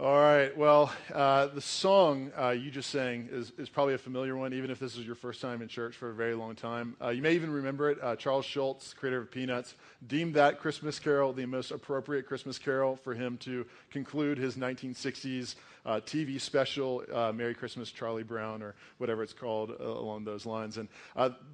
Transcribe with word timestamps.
All 0.00 0.20
right. 0.20 0.56
Well, 0.56 0.92
uh, 1.12 1.48
the 1.48 1.60
song 1.60 2.30
uh, 2.38 2.50
you 2.50 2.70
just 2.70 2.88
sang 2.88 3.28
is, 3.32 3.50
is 3.58 3.68
probably 3.68 3.94
a 3.94 3.98
familiar 3.98 4.36
one, 4.36 4.54
even 4.54 4.70
if 4.70 4.78
this 4.78 4.96
is 4.96 5.04
your 5.04 5.16
first 5.16 5.40
time 5.40 5.60
in 5.60 5.66
church 5.66 5.96
for 5.96 6.10
a 6.10 6.14
very 6.14 6.36
long 6.36 6.54
time. 6.54 6.94
Uh, 7.02 7.08
you 7.08 7.20
may 7.20 7.34
even 7.34 7.50
remember 7.50 7.90
it. 7.90 7.98
Uh, 8.00 8.14
Charles 8.14 8.44
Schulz, 8.44 8.94
creator 8.96 9.22
of 9.22 9.28
Peanuts, 9.32 9.74
deemed 10.06 10.34
that 10.34 10.60
Christmas 10.60 11.00
carol 11.00 11.32
the 11.32 11.46
most 11.46 11.72
appropriate 11.72 12.28
Christmas 12.28 12.60
carol 12.60 12.94
for 12.94 13.12
him 13.12 13.38
to 13.38 13.66
conclude 13.90 14.38
his 14.38 14.54
1960s 14.54 15.56
uh, 15.84 15.96
TV 16.06 16.40
special, 16.40 17.02
uh, 17.12 17.32
Merry 17.32 17.54
Christmas, 17.54 17.90
Charlie 17.90 18.22
Brown, 18.22 18.62
or 18.62 18.76
whatever 18.98 19.24
it's 19.24 19.32
called 19.32 19.70
along 19.80 20.22
those 20.22 20.46
lines. 20.46 20.78
And 20.78 20.88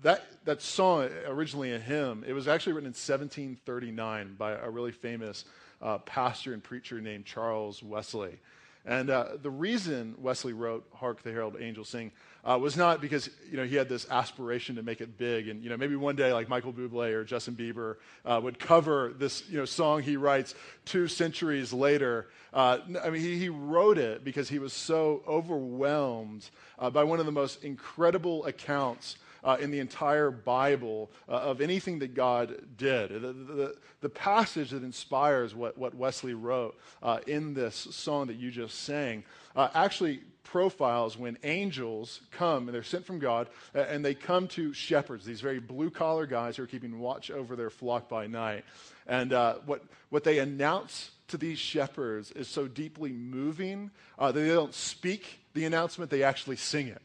that, 0.03 0.27
that 0.45 0.61
song, 0.61 1.09
originally 1.27 1.73
a 1.73 1.79
hymn, 1.79 2.23
it 2.27 2.35
was 2.35 2.47
actually 2.47 2.75
written 2.75 2.89
in 2.89 2.91
1739 2.91 4.35
by 4.37 4.53
a 4.53 4.69
really 4.69 4.93
famous 4.93 5.47
uh, 5.85 5.98
pastor 5.98 6.55
and 6.55 6.64
preacher 6.64 7.01
named 7.01 7.27
Charles 7.27 7.82
Wesley. 7.82 8.39
And 8.87 9.09
uh, 9.09 9.29
the 9.41 9.51
reason 9.51 10.15
Wesley 10.19 10.52
wrote 10.52 10.87
"Hark 10.95 11.23
the 11.23 11.30
Herald 11.30 11.57
Angels 11.59 11.88
Sing" 11.88 12.10
uh, 12.45 12.59
was 12.60 12.77
not 12.77 13.01
because 13.01 13.30
you 13.51 13.57
know 13.57 13.65
he 13.65 13.77
had 13.77 13.88
this 13.88 14.07
aspiration 14.10 14.77
to 14.77 14.83
make 14.83 15.01
it 15.01 15.16
big, 15.16 15.48
and 15.48 15.62
you 15.65 15.70
know 15.70 15.77
maybe 15.79 15.97
one 15.97 16.16
day 16.16 16.34
like 16.34 16.51
Michael 16.51 16.73
Bublé 16.73 17.12
or 17.12 17.24
Justin 17.24 17.55
Bieber 17.55 17.97
uh, 18.27 18.38
would 18.43 18.59
cover 18.59 19.15
this 19.16 19.48
you 19.48 19.57
know 19.57 19.65
song 19.65 20.02
he 20.02 20.19
writes 20.19 20.55
two 20.84 21.09
centuries 21.09 21.73
later. 21.73 22.29
Uh, 22.52 22.79
I 23.02 23.10
mean, 23.10 23.23
he, 23.23 23.38
he, 23.38 23.48
wrote 23.48 23.98
it 23.98 24.23
because 24.23 24.48
he 24.48 24.60
was 24.60 24.73
so 24.73 25.23
overwhelmed 25.27 26.48
uh, 26.79 26.88
by 26.88 27.02
one 27.02 27.19
of 27.19 27.27
the 27.27 27.32
most 27.32 27.65
incredible 27.65 28.45
accounts 28.45 29.16
uh, 29.45 29.59
in 29.61 29.71
the 29.71 29.79
entire 29.79 30.30
Bible 30.30 31.11
uh, 31.29 31.33
of 31.33 31.61
anything 31.61 31.98
that 32.01 32.15
God 32.15 32.57
did. 32.77 33.11
The, 33.11 33.33
the, 33.33 33.77
the, 34.01 34.09
passage 34.09 34.71
that 34.71 34.83
inspires 34.83 35.55
what, 35.55 35.77
what 35.77 35.95
Wesley 35.95 36.35
wrote 36.35 36.79
uh, 37.02 37.19
in 37.27 37.52
this 37.52 37.75
song 37.75 38.29
that 38.29 38.37
you 38.37 38.51
just 38.51 38.83
sang 38.85 39.25
uh, 39.55 39.69
actually 39.75 40.21
profiles 40.45 41.19
when 41.19 41.37
angels 41.43 42.21
come 42.30 42.68
and 42.68 42.74
they're 42.74 42.83
sent 42.83 43.05
from 43.05 43.18
God 43.18 43.49
and 43.74 44.05
they 44.05 44.15
come 44.15 44.46
to 44.49 44.73
shepherds, 44.73 45.24
these 45.24 45.41
very 45.41 45.59
blue 45.59 45.90
collar 45.90 46.27
guys 46.27 46.57
who 46.57 46.63
are 46.63 46.66
keeping 46.66 46.99
watch 46.99 47.30
over 47.30 47.57
their 47.57 47.71
flock 47.71 48.09
by 48.09 48.27
night. 48.27 48.65
And 49.07 49.33
uh, 49.33 49.57
what, 49.66 49.83
what 50.11 50.24
they 50.24 50.38
announce 50.38 51.11
to 51.29 51.38
these 51.38 51.59
shepherds 51.59 52.30
is 52.33 52.46
so 52.49 52.68
deeply 52.68 53.11
moving 53.11 53.90
uh, 54.18 54.33
that 54.33 54.40
they 54.40 54.49
don't 54.49 54.74
speak 54.74 55.40
the 55.55 55.65
announcement, 55.65 56.11
they 56.11 56.23
actually 56.23 56.57
sing 56.57 56.88
it. 56.88 57.02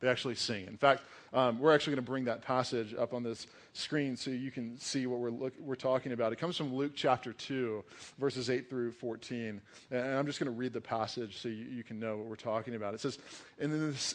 They 0.00 0.08
actually 0.08 0.36
sing. 0.36 0.66
In 0.66 0.76
fact, 0.76 1.02
um, 1.32 1.58
we're 1.58 1.74
actually 1.74 1.92
going 1.92 2.04
to 2.04 2.10
bring 2.10 2.24
that 2.24 2.42
passage 2.42 2.94
up 2.94 3.12
on 3.12 3.22
this 3.22 3.46
screen 3.72 4.16
so 4.16 4.30
you 4.30 4.50
can 4.50 4.78
see 4.78 5.06
what 5.06 5.18
we're, 5.18 5.30
look, 5.30 5.52
we're 5.58 5.74
talking 5.74 6.12
about. 6.12 6.32
It 6.32 6.36
comes 6.36 6.56
from 6.56 6.74
Luke 6.74 6.92
chapter 6.94 7.32
2, 7.32 7.84
verses 8.18 8.48
8 8.48 8.70
through 8.70 8.92
14. 8.92 9.60
And 9.90 10.00
I'm 10.00 10.26
just 10.26 10.38
going 10.38 10.50
to 10.50 10.56
read 10.56 10.72
the 10.72 10.80
passage 10.80 11.38
so 11.38 11.48
you, 11.48 11.64
you 11.64 11.84
can 11.84 11.98
know 11.98 12.16
what 12.16 12.26
we're 12.26 12.36
talking 12.36 12.74
about. 12.76 12.94
It 12.94 13.00
says, 13.00 13.18
And 13.58 13.72
this, 13.72 14.14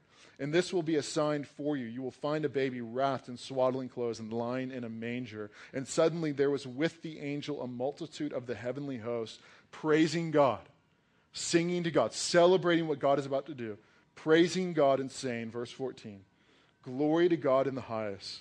And 0.41 0.51
this 0.51 0.73
will 0.73 0.81
be 0.81 0.95
a 0.95 1.03
sign 1.03 1.43
for 1.43 1.77
you. 1.77 1.85
You 1.85 2.01
will 2.01 2.09
find 2.09 2.45
a 2.45 2.49
baby 2.49 2.81
wrapped 2.81 3.29
in 3.29 3.37
swaddling 3.37 3.89
clothes 3.89 4.19
and 4.19 4.33
lying 4.33 4.71
in 4.71 4.83
a 4.83 4.89
manger. 4.89 5.51
And 5.71 5.87
suddenly 5.87 6.31
there 6.31 6.49
was 6.49 6.65
with 6.65 7.03
the 7.03 7.19
angel 7.19 7.61
a 7.61 7.67
multitude 7.67 8.33
of 8.33 8.47
the 8.47 8.55
heavenly 8.55 8.97
host, 8.97 9.39
praising 9.69 10.31
God, 10.31 10.61
singing 11.31 11.83
to 11.83 11.91
God, 11.91 12.11
celebrating 12.13 12.87
what 12.87 12.97
God 12.97 13.19
is 13.19 13.27
about 13.27 13.45
to 13.45 13.53
do, 13.53 13.77
praising 14.15 14.73
God 14.73 14.99
and 14.99 15.11
saying, 15.11 15.51
verse 15.51 15.71
14, 15.71 16.21
Glory 16.81 17.29
to 17.29 17.37
God 17.37 17.67
in 17.67 17.75
the 17.75 17.81
highest, 17.81 18.39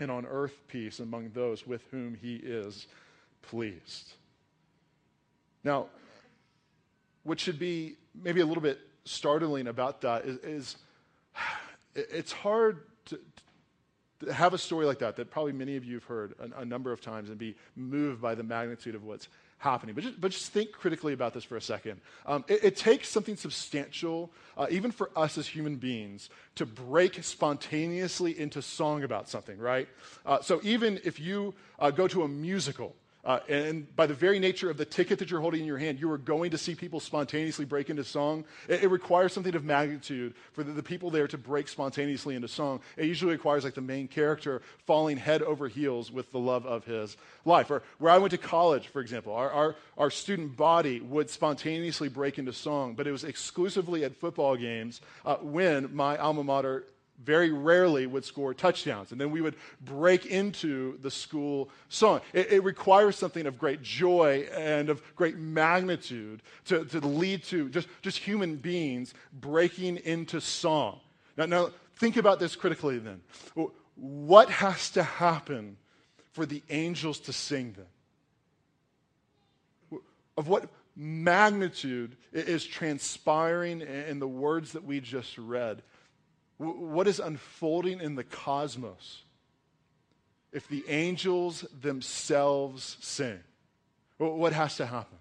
and 0.00 0.10
on 0.10 0.24
earth 0.24 0.58
peace 0.66 0.98
among 0.98 1.32
those 1.34 1.66
with 1.66 1.82
whom 1.90 2.14
he 2.14 2.36
is 2.36 2.86
pleased. 3.42 4.14
Now, 5.62 5.88
what 7.22 7.38
should 7.38 7.58
be 7.58 7.96
maybe 8.14 8.40
a 8.40 8.46
little 8.46 8.62
bit 8.62 8.78
startling 9.04 9.66
about 9.66 10.00
that 10.00 10.24
is, 10.24 10.38
is 10.38 10.76
it's 11.94 12.32
hard 12.32 12.80
to, 13.06 13.18
to, 14.20 14.32
have 14.32 14.54
a 14.54 14.58
story 14.58 14.86
like 14.86 14.98
that, 14.98 15.16
that 15.16 15.30
probably 15.30 15.52
many 15.52 15.76
of 15.76 15.84
you 15.84 15.94
have 15.94 16.04
heard 16.04 16.34
a, 16.38 16.60
a 16.60 16.64
number 16.64 16.92
of 16.92 17.00
times 17.00 17.28
and 17.28 17.38
be 17.38 17.56
moved 17.76 18.20
by 18.20 18.34
the 18.34 18.42
magnitude 18.42 18.94
of 18.94 19.04
what's 19.04 19.28
happening. 19.58 19.94
But 19.94 20.04
just, 20.04 20.20
but 20.20 20.30
just 20.30 20.52
think 20.52 20.72
critically 20.72 21.12
about 21.12 21.34
this 21.34 21.44
for 21.44 21.56
a 21.56 21.60
second. 21.60 22.00
Um, 22.26 22.44
it, 22.48 22.64
it, 22.64 22.76
takes 22.76 23.08
something 23.08 23.36
substantial, 23.36 24.30
uh, 24.56 24.66
even 24.70 24.90
for 24.90 25.10
us 25.16 25.36
as 25.36 25.46
human 25.46 25.76
beings, 25.76 26.30
to 26.54 26.64
break 26.64 27.22
spontaneously 27.22 28.38
into 28.38 28.62
song 28.62 29.02
about 29.02 29.28
something, 29.28 29.58
right? 29.58 29.88
Uh, 30.24 30.40
so 30.40 30.60
even 30.62 31.00
if 31.04 31.20
you 31.20 31.54
uh, 31.78 31.90
go 31.90 32.08
to 32.08 32.22
a 32.22 32.28
musical, 32.28 32.94
uh, 33.28 33.40
and 33.46 33.94
by 33.94 34.06
the 34.06 34.14
very 34.14 34.38
nature 34.38 34.70
of 34.70 34.78
the 34.78 34.86
ticket 34.86 35.18
that 35.18 35.30
you're 35.30 35.42
holding 35.42 35.60
in 35.60 35.66
your 35.66 35.76
hand, 35.76 36.00
you 36.00 36.10
are 36.10 36.16
going 36.16 36.50
to 36.50 36.56
see 36.56 36.74
people 36.74 36.98
spontaneously 36.98 37.66
break 37.66 37.90
into 37.90 38.02
song. 38.02 38.42
It, 38.68 38.84
it 38.84 38.88
requires 38.88 39.34
something 39.34 39.54
of 39.54 39.62
magnitude 39.62 40.32
for 40.54 40.64
the, 40.64 40.72
the, 40.72 40.82
people 40.82 41.10
there 41.10 41.28
to 41.28 41.36
break 41.36 41.68
spontaneously 41.68 42.34
into 42.34 42.48
song. 42.48 42.80
It 42.96 43.04
usually 43.04 43.32
requires 43.32 43.64
like 43.64 43.74
the 43.74 43.82
main 43.82 44.08
character 44.08 44.62
falling 44.86 45.18
head 45.18 45.42
over 45.42 45.68
heels 45.68 46.10
with 46.10 46.32
the 46.32 46.38
love 46.38 46.64
of 46.64 46.86
his 46.86 47.18
life. 47.44 47.70
Or 47.70 47.82
where 47.98 48.10
I 48.10 48.16
went 48.16 48.30
to 48.30 48.38
college, 48.38 48.86
for 48.86 49.02
example, 49.02 49.34
our, 49.34 49.50
our, 49.50 49.76
our 49.98 50.10
student 50.10 50.56
body 50.56 51.00
would 51.00 51.28
spontaneously 51.28 52.08
break 52.08 52.38
into 52.38 52.54
song, 52.54 52.94
but 52.94 53.06
it 53.06 53.12
was 53.12 53.24
exclusively 53.24 54.04
at 54.04 54.16
football 54.16 54.56
games 54.56 55.02
uh, 55.26 55.36
when 55.36 55.94
my 55.94 56.16
alma 56.16 56.44
mater 56.44 56.86
very 57.24 57.50
rarely 57.50 58.06
would 58.06 58.24
score 58.24 58.54
touchdowns. 58.54 59.12
And 59.12 59.20
then 59.20 59.30
we 59.30 59.40
would 59.40 59.56
break 59.80 60.26
into 60.26 60.98
the 60.98 61.10
school 61.10 61.70
song. 61.88 62.20
It, 62.32 62.52
it, 62.52 62.64
requires 62.64 63.16
something 63.16 63.46
of 63.46 63.58
great 63.58 63.82
joy 63.82 64.48
and 64.56 64.88
of 64.88 65.02
great 65.16 65.36
magnitude 65.36 66.42
to, 66.66 66.84
to 66.84 67.00
lead 67.00 67.42
to 67.44 67.68
just, 67.70 67.88
just 68.02 68.18
human 68.18 68.56
beings 68.56 69.14
breaking 69.32 69.96
into 69.98 70.40
song. 70.40 71.00
Now, 71.36 71.46
now, 71.46 71.70
think 71.96 72.16
about 72.16 72.38
this 72.38 72.54
critically 72.54 72.98
then. 72.98 73.20
What 73.96 74.50
has 74.50 74.90
to 74.90 75.02
happen 75.02 75.76
for 76.32 76.46
the 76.46 76.62
angels 76.70 77.18
to 77.20 77.32
sing 77.32 77.74
then? 79.90 80.00
Of 80.36 80.46
what 80.46 80.68
magnitude 80.94 82.16
is 82.32 82.64
transpiring 82.64 83.80
in 83.80 84.20
the 84.20 84.28
words 84.28 84.72
that 84.72 84.84
we 84.84 85.00
just 85.00 85.36
read? 85.36 85.82
What 86.58 87.06
is 87.06 87.20
unfolding 87.20 88.00
in 88.00 88.16
the 88.16 88.24
cosmos 88.24 89.22
if 90.52 90.66
the 90.68 90.84
angels 90.88 91.64
themselves 91.80 92.96
sing? 93.00 93.38
What 94.18 94.52
has 94.52 94.76
to 94.76 94.86
happen? 94.86 95.18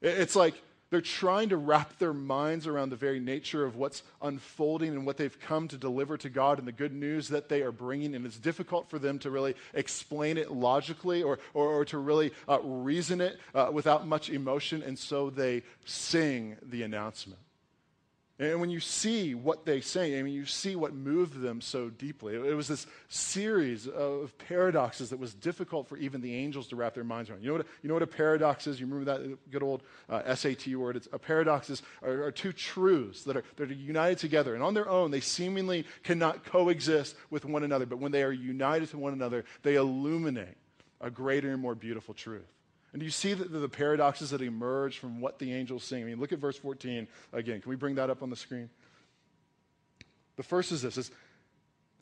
It's 0.00 0.34
like 0.34 0.54
they're 0.90 1.00
trying 1.00 1.50
to 1.50 1.56
wrap 1.56 1.98
their 1.98 2.12
minds 2.12 2.66
around 2.66 2.90
the 2.90 2.96
very 2.96 3.20
nature 3.20 3.64
of 3.64 3.76
what's 3.76 4.02
unfolding 4.22 4.90
and 4.90 5.06
what 5.06 5.18
they've 5.18 5.38
come 5.40 5.68
to 5.68 5.76
deliver 5.76 6.16
to 6.16 6.28
God 6.28 6.58
and 6.58 6.66
the 6.66 6.72
good 6.72 6.92
news 6.92 7.28
that 7.28 7.48
they 7.48 7.62
are 7.62 7.70
bringing. 7.70 8.14
And 8.14 8.26
it's 8.26 8.38
difficult 8.38 8.90
for 8.90 8.98
them 8.98 9.18
to 9.20 9.30
really 9.30 9.54
explain 9.72 10.36
it 10.36 10.50
logically 10.50 11.22
or, 11.22 11.38
or, 11.54 11.68
or 11.68 11.84
to 11.86 11.98
really 11.98 12.32
uh, 12.48 12.60
reason 12.62 13.20
it 13.20 13.38
uh, 13.54 13.68
without 13.72 14.06
much 14.06 14.30
emotion. 14.30 14.82
And 14.82 14.98
so 14.98 15.30
they 15.30 15.62
sing 15.84 16.56
the 16.62 16.82
announcement. 16.82 17.38
And 18.40 18.58
when 18.58 18.70
you 18.70 18.80
see 18.80 19.34
what 19.34 19.66
they 19.66 19.82
say, 19.82 20.18
I 20.18 20.22
mean, 20.22 20.32
you 20.32 20.46
see 20.46 20.74
what 20.74 20.94
moved 20.94 21.42
them 21.42 21.60
so 21.60 21.90
deeply. 21.90 22.34
It 22.34 22.56
was 22.56 22.68
this 22.68 22.86
series 23.10 23.86
of 23.86 24.32
paradoxes 24.48 25.10
that 25.10 25.18
was 25.18 25.34
difficult 25.34 25.86
for 25.86 25.98
even 25.98 26.22
the 26.22 26.34
angels 26.34 26.66
to 26.68 26.76
wrap 26.76 26.94
their 26.94 27.04
minds 27.04 27.28
around. 27.28 27.42
You 27.42 27.48
know 27.48 27.58
what, 27.58 27.66
you 27.82 27.88
know 27.88 27.94
what 27.94 28.02
a 28.02 28.06
paradox 28.06 28.66
is? 28.66 28.80
You 28.80 28.86
remember 28.86 29.12
that 29.12 29.50
good 29.50 29.62
old 29.62 29.82
uh, 30.08 30.34
SAT 30.34 30.68
word? 30.68 30.96
It's, 30.96 31.06
a 31.12 31.18
paradox 31.18 31.68
is, 31.68 31.82
are, 32.02 32.24
are, 32.24 32.32
two 32.32 32.54
truths 32.54 33.24
that 33.24 33.36
are, 33.36 33.44
that 33.56 33.70
are 33.70 33.74
united 33.74 34.16
together. 34.16 34.54
And 34.54 34.62
on 34.62 34.72
their 34.72 34.88
own, 34.88 35.10
they 35.10 35.20
seemingly 35.20 35.84
cannot 36.02 36.42
coexist 36.42 37.16
with 37.28 37.44
one 37.44 37.62
another. 37.62 37.84
But 37.84 37.98
when 37.98 38.10
they 38.10 38.22
are 38.22 38.32
united 38.32 38.88
to 38.90 38.96
one 38.96 39.12
another, 39.12 39.44
they 39.62 39.74
illuminate 39.74 40.56
a 41.02 41.10
greater 41.10 41.52
and 41.52 41.60
more 41.60 41.74
beautiful 41.74 42.14
truth. 42.14 42.48
And 42.92 43.00
do 43.00 43.04
you 43.04 43.10
see 43.12 43.34
the, 43.34 43.44
the, 43.44 43.68
paradoxes 43.68 44.30
that 44.30 44.42
emerge 44.42 44.98
from 44.98 45.20
what 45.20 45.38
the 45.38 45.52
angels 45.52 45.84
sing? 45.84 46.02
I 46.02 46.06
mean, 46.06 46.18
look 46.18 46.32
at 46.32 46.38
verse 46.38 46.56
14 46.56 47.06
again. 47.32 47.60
Can 47.60 47.70
we 47.70 47.76
bring 47.76 47.94
that 47.96 48.10
up 48.10 48.22
on 48.22 48.30
the 48.30 48.36
screen? 48.36 48.68
The 50.36 50.42
first 50.42 50.72
is 50.72 50.82
this 50.82 50.96
is 50.96 51.10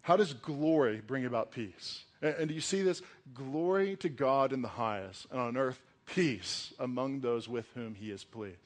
how 0.00 0.16
does 0.16 0.32
glory 0.32 1.02
bring 1.06 1.26
about 1.26 1.50
peace? 1.50 2.04
And, 2.22 2.34
and 2.36 2.48
do 2.48 2.54
you 2.54 2.60
see 2.60 2.82
this? 2.82 3.02
Glory 3.34 3.96
to 3.96 4.08
God 4.08 4.52
in 4.52 4.62
the 4.62 4.68
highest, 4.68 5.26
and 5.30 5.40
on 5.40 5.56
earth 5.56 5.80
peace 6.06 6.72
among 6.78 7.20
those 7.20 7.48
with 7.48 7.66
whom 7.74 7.94
he 7.94 8.10
is 8.10 8.24
pleased. 8.24 8.56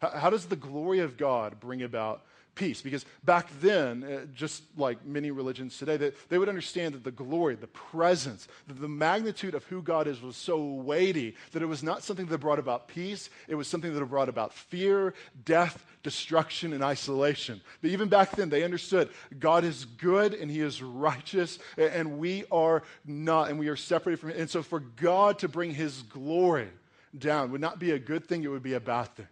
How, 0.00 0.10
how 0.10 0.30
does 0.30 0.46
the 0.46 0.56
glory 0.56 0.98
of 0.98 1.16
God 1.16 1.60
bring 1.60 1.82
about 1.82 2.22
peace. 2.54 2.82
Because 2.82 3.04
back 3.24 3.48
then, 3.60 4.04
uh, 4.04 4.26
just 4.34 4.62
like 4.76 5.04
many 5.04 5.30
religions 5.30 5.78
today, 5.78 5.96
they, 5.96 6.12
they 6.28 6.38
would 6.38 6.48
understand 6.48 6.94
that 6.94 7.04
the 7.04 7.10
glory, 7.10 7.54
the 7.54 7.66
presence, 7.66 8.48
the 8.66 8.88
magnitude 8.88 9.54
of 9.54 9.64
who 9.64 9.82
God 9.82 10.06
is 10.06 10.20
was 10.20 10.36
so 10.36 10.62
weighty 10.62 11.34
that 11.52 11.62
it 11.62 11.66
was 11.66 11.82
not 11.82 12.02
something 12.02 12.26
that 12.26 12.38
brought 12.38 12.58
about 12.58 12.88
peace. 12.88 13.30
It 13.48 13.54
was 13.54 13.68
something 13.68 13.92
that 13.92 14.04
brought 14.06 14.28
about 14.28 14.52
fear, 14.52 15.14
death, 15.44 15.84
destruction, 16.02 16.72
and 16.72 16.82
isolation. 16.82 17.60
But 17.80 17.90
even 17.90 18.08
back 18.08 18.36
then, 18.36 18.48
they 18.48 18.64
understood 18.64 19.10
God 19.38 19.64
is 19.64 19.84
good 19.84 20.34
and 20.34 20.50
He 20.50 20.60
is 20.60 20.82
righteous, 20.82 21.58
and 21.76 22.18
we 22.18 22.44
are 22.50 22.82
not, 23.04 23.50
and 23.50 23.58
we 23.58 23.68
are 23.68 23.76
separated 23.76 24.20
from 24.20 24.30
Him. 24.30 24.40
And 24.40 24.50
so 24.50 24.62
for 24.62 24.80
God 24.80 25.38
to 25.40 25.48
bring 25.48 25.72
His 25.72 26.02
glory 26.02 26.68
down 27.16 27.52
would 27.52 27.60
not 27.60 27.78
be 27.78 27.92
a 27.92 27.98
good 27.98 28.26
thing, 28.26 28.42
it 28.42 28.48
would 28.48 28.62
be 28.62 28.74
a 28.74 28.80
bad 28.80 29.14
thing. 29.14 29.28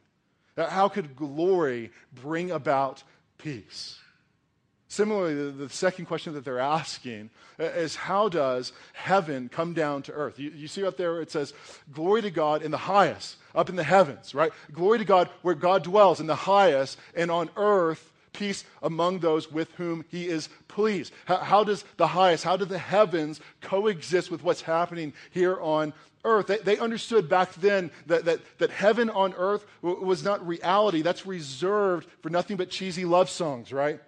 How 0.57 0.89
could 0.89 1.17
glory 1.17 1.91
bring 2.13 2.51
about 2.51 3.03
peace? 3.39 3.99
Similarly, 4.91 5.53
the, 5.53 5.69
second 5.69 6.07
question 6.07 6.35
that 6.35 6.45
they're 6.45 6.59
asking 6.59 7.31
is 7.61 7.95
how 7.95 8.29
does 8.29 8.73
heaven 8.93 9.49
come 9.49 9.73
down 9.73 10.03
to 10.03 10.13
earth? 10.13 10.41
You, 10.41 10.51
you, 10.51 10.67
see 10.67 10.85
up 10.85 10.97
there 10.97 11.21
it 11.21 11.31
says, 11.31 11.55
Glory 11.93 12.23
to 12.23 12.31
God 12.33 12.63
in 12.63 12.73
the 12.73 12.77
highest, 12.77 13.37
up 13.55 13.69
in 13.69 13.77
the 13.77 13.85
heavens, 13.85 14.35
right? 14.35 14.51
Glory 14.73 14.99
to 14.99 15.05
God 15.05 15.29
where 15.43 15.55
God 15.55 15.85
dwells 15.85 16.19
in 16.19 16.27
the 16.27 16.35
highest, 16.35 16.99
and 17.15 17.31
on 17.31 17.51
earth, 17.57 18.10
peace 18.33 18.65
among 18.83 19.19
those 19.19 19.51
with 19.51 19.71
whom 19.73 20.05
he 20.09 20.29
is 20.29 20.49
pleased. 20.69 21.13
How, 21.25 21.39
how 21.39 21.65
does 21.65 21.85
the 21.97 22.07
highest, 22.07 22.45
how 22.45 22.57
do 22.57 22.65
the 22.65 22.79
heavens 22.79 23.41
coexist 23.61 24.31
with 24.31 24.43
what's 24.43 24.63
happening 24.63 25.13
here 25.31 25.61
on 25.61 25.93
earth. 26.25 26.47
They, 26.47 26.59
they, 26.59 26.79
understood 26.79 27.29
back 27.29 27.55
then 27.55 27.91
that, 28.07 28.25
that, 28.27 28.41
that 28.59 28.71
heaven 28.71 29.11
on 29.11 29.35
earth 29.35 29.65
w- 29.83 30.05
was 30.05 30.23
not 30.23 30.47
reality. 30.47 31.03
That's 31.03 31.27
reserved 31.27 32.09
for 32.21 32.31
nothing 32.31 32.57
but 32.57 32.71
cheesy 32.71 33.05
love 33.05 33.31
songs, 33.31 33.73
right? 33.73 34.01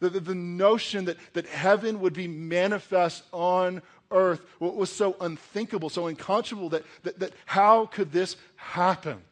The, 0.00 0.10
the, 0.10 0.20
the 0.20 0.34
notion 0.34 1.04
that, 1.06 1.16
that 1.34 1.46
heaven 1.46 2.00
would 2.00 2.12
be 2.12 2.28
manifest 2.28 3.24
on 3.32 3.82
earth 4.10 4.40
was 4.60 4.92
so 4.92 5.16
unthinkable, 5.20 5.90
so 5.90 6.06
unconscionable 6.06 6.70
that, 6.70 6.84
that, 7.02 7.18
that 7.20 7.32
how 7.46 7.86
could 7.86 8.12
this 8.12 8.36
happen? 8.56 9.22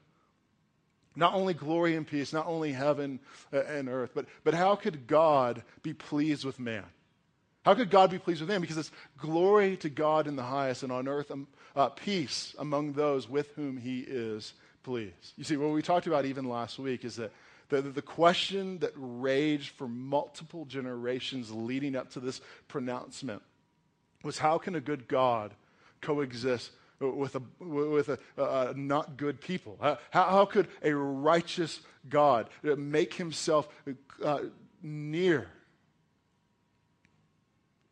Not 1.15 1.35
only 1.35 1.55
glory 1.55 1.95
and 1.97 2.07
peace, 2.07 2.33
not 2.33 2.47
only 2.47 2.73
heaven 2.73 3.21
and 3.53 3.89
earth, 3.89 4.13
but, 4.15 4.27
but 4.45 4.55
how 4.55 4.77
could 4.77 5.07
God 5.07 5.63
be 5.83 5.93
pleased 5.93 6.45
with 6.45 6.59
man? 6.59 6.85
How 7.65 7.75
could 7.75 7.91
God 7.91 8.11
be 8.11 8.19
pleased 8.19 8.41
with 8.41 8.49
man? 8.49 8.61
Because 8.61 8.79
it's 8.79 8.91
glory 9.19 9.77
to 9.79 9.89
God 9.89 10.27
in 10.27 10.37
the 10.37 10.43
highest 10.43 10.83
and 10.83 10.91
on 10.91 11.07
earth 11.07 11.31
um, 11.31 11.47
uh, 11.77 11.89
peace 11.91 12.55
among 12.59 12.93
those 12.93 13.29
with 13.29 13.53
whom 13.55 13.77
he 13.77 14.01
is 14.01 14.55
pleased. 14.83 15.33
You 15.37 15.45
see, 15.45 15.57
what 15.57 15.71
we 15.71 15.83
talked 15.83 16.07
about 16.07 16.25
even 16.25 16.49
last 16.49 16.79
week 16.79 17.05
is 17.05 17.17
that 17.17 17.33
the, 17.69 17.81
the 17.83 18.03
question 18.03 18.79
that 18.79 18.93
raged 18.97 19.71
for 19.77 19.89
multiple 19.89 20.65
generations 20.65 21.51
leading 21.51 21.97
up 21.97 22.11
to 22.11 22.21
this 22.21 22.41
pronouncement 22.69 23.43
was 24.23 24.39
how 24.39 24.59
can 24.59 24.75
a 24.75 24.81
good 24.81 25.09
God 25.09 25.53
coexist 26.01 26.71
with 27.11 27.37
a, 27.37 27.43
with 27.59 28.09
a, 28.09 28.19
a 28.37 28.75
not 28.77 29.17
good 29.17 29.41
people? 29.41 29.79
How, 29.81 29.99
how, 30.11 30.45
could 30.47 30.69
a 30.83 30.95
righteous 30.95 31.81
God 32.09 32.49
make 32.63 33.15
himself 33.15 33.69
uh, 34.23 34.41
near 34.83 35.49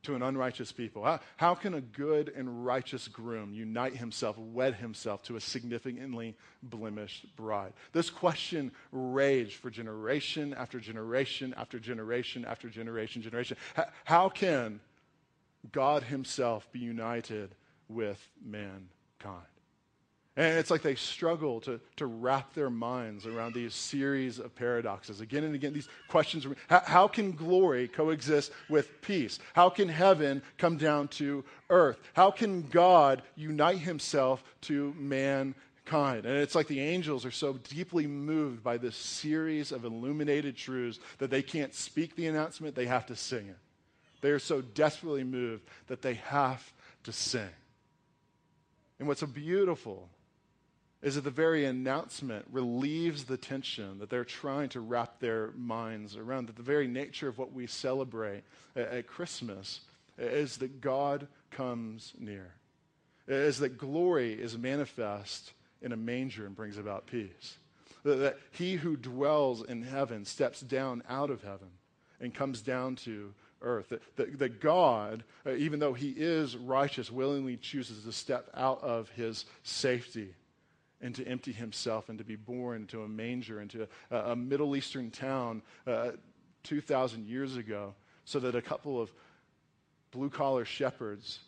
to 0.02 0.14
an 0.14 0.22
unrighteous 0.22 0.72
people? 0.72 1.04
How, 1.04 1.20
how 1.36 1.54
can 1.54 1.74
a 1.74 1.80
good 1.80 2.32
and 2.34 2.64
righteous 2.64 3.08
groom 3.08 3.52
unite 3.52 3.96
himself, 3.96 4.38
wed 4.38 4.74
himself 4.74 5.22
to 5.24 5.36
a 5.36 5.40
significantly 5.40 6.36
blemished 6.62 7.26
bride? 7.36 7.72
This 7.92 8.10
question 8.10 8.72
raged 8.92 9.56
for 9.56 9.70
generation 9.70 10.54
after 10.54 10.80
generation 10.80 11.54
after 11.56 11.78
generation 11.78 12.44
after 12.44 12.68
generation, 12.68 13.22
generation. 13.22 13.56
How, 13.74 13.86
how 14.04 14.28
can 14.28 14.80
God 15.72 16.02
himself 16.04 16.70
be 16.72 16.78
united 16.78 17.54
with 17.88 18.26
mankind? 19.20 19.46
And 20.36 20.58
it's 20.58 20.70
like 20.70 20.82
they 20.82 20.94
struggle 20.94 21.60
to, 21.62 21.80
to 21.96 22.06
wrap 22.06 22.54
their 22.54 22.70
minds 22.70 23.26
around 23.26 23.52
these 23.52 23.74
series 23.74 24.38
of 24.38 24.54
paradoxes. 24.54 25.20
Again 25.20 25.44
and 25.44 25.54
again, 25.54 25.72
these 25.72 25.88
questions 26.08 26.46
how, 26.68 27.08
can 27.08 27.32
glory 27.32 27.88
coexist 27.88 28.52
with 28.68 29.02
peace? 29.02 29.38
How 29.54 29.68
can 29.68 29.88
heaven 29.88 30.40
come 30.56 30.76
down 30.76 31.08
to 31.08 31.44
earth? 31.68 31.98
How 32.14 32.30
can 32.30 32.62
God 32.62 33.22
unite 33.34 33.78
himself 33.78 34.42
to 34.62 34.94
mankind? 34.96 36.24
And 36.24 36.36
it's 36.36 36.54
like 36.54 36.68
the 36.68 36.80
angels 36.80 37.26
are 37.26 37.32
so 37.32 37.54
deeply 37.68 38.06
moved 38.06 38.62
by 38.62 38.78
this 38.78 38.96
series 38.96 39.72
of 39.72 39.84
illuminated 39.84 40.56
truths 40.56 41.00
that 41.18 41.30
they 41.30 41.42
can't 41.42 41.74
speak 41.74 42.14
the 42.14 42.28
announcement, 42.28 42.76
they 42.76 42.86
have 42.86 43.06
to 43.06 43.16
sing 43.16 43.48
it. 43.48 43.58
They 44.20 44.30
are 44.30 44.38
so 44.38 44.60
desperately 44.60 45.24
moved 45.24 45.64
that 45.88 46.02
they 46.02 46.14
have 46.14 46.72
to 47.04 47.12
sing. 47.12 47.48
And 49.00 49.08
what's 49.08 49.20
so 49.20 49.26
beautiful 49.26 50.10
is 51.02 51.14
that 51.14 51.24
the 51.24 51.30
very 51.30 51.64
announcement 51.64 52.44
relieves 52.52 53.24
the 53.24 53.38
tension 53.38 53.98
that 53.98 54.10
they're 54.10 54.26
trying 54.26 54.68
to 54.68 54.80
wrap 54.80 55.18
their 55.18 55.52
minds 55.56 56.16
around. 56.16 56.48
That 56.48 56.56
the 56.56 56.62
very 56.62 56.86
nature 56.86 57.26
of 57.26 57.38
what 57.38 57.54
we 57.54 57.66
celebrate 57.66 58.42
at, 58.76 59.06
Christmas 59.06 59.80
is 60.18 60.58
that 60.58 60.82
God 60.82 61.26
comes 61.50 62.12
near, 62.18 62.52
is 63.26 63.58
that 63.60 63.78
glory 63.78 64.34
is 64.34 64.58
manifest 64.58 65.54
in 65.80 65.92
a 65.92 65.96
manger 65.96 66.44
and 66.44 66.54
brings 66.54 66.76
about 66.76 67.06
peace. 67.06 67.56
That 68.04 68.36
he 68.50 68.76
who 68.76 68.98
dwells 68.98 69.64
in 69.64 69.82
heaven 69.82 70.26
steps 70.26 70.60
down 70.60 71.02
out 71.08 71.30
of 71.30 71.42
heaven 71.42 71.68
and 72.20 72.34
comes 72.34 72.60
down 72.60 72.96
to 72.96 73.32
earth. 73.62 73.90
That, 73.90 74.02
that, 74.16 74.38
that 74.38 74.60
God, 74.60 75.24
uh, 75.46 75.52
even 75.52 75.80
though 75.80 75.92
he 75.92 76.10
is 76.10 76.56
righteous, 76.56 77.10
willingly 77.10 77.56
chooses 77.56 78.04
to 78.04 78.12
step 78.12 78.48
out 78.54 78.82
of 78.82 79.08
his 79.10 79.44
safety 79.62 80.34
and 81.00 81.14
to 81.14 81.26
empty 81.26 81.52
himself 81.52 82.08
and 82.08 82.18
to 82.18 82.24
be 82.24 82.36
born 82.36 82.86
to 82.88 83.02
a 83.02 83.08
manger 83.08 83.60
into 83.60 83.88
a, 84.10 84.16
a 84.16 84.36
Middle 84.36 84.76
Eastern 84.76 85.10
town 85.10 85.62
uh, 85.86 86.10
2,000 86.64 87.26
years 87.26 87.56
ago 87.56 87.94
so 88.24 88.38
that 88.40 88.54
a 88.54 88.62
couple 88.62 89.00
of 89.00 89.10
blue 90.10 90.30
collar 90.30 90.64
shepherds 90.64 91.40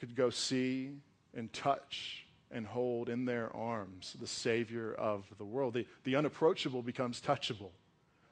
could 0.00 0.16
go 0.16 0.30
see 0.30 0.90
and 1.34 1.52
touch 1.52 2.26
and 2.50 2.66
hold 2.66 3.08
in 3.08 3.24
their 3.24 3.54
arms 3.56 4.16
the 4.20 4.26
Savior 4.26 4.94
of 4.94 5.24
the 5.38 5.44
world. 5.44 5.74
The, 5.74 5.86
the 6.04 6.16
unapproachable 6.16 6.82
becomes 6.82 7.20
touchable. 7.20 7.70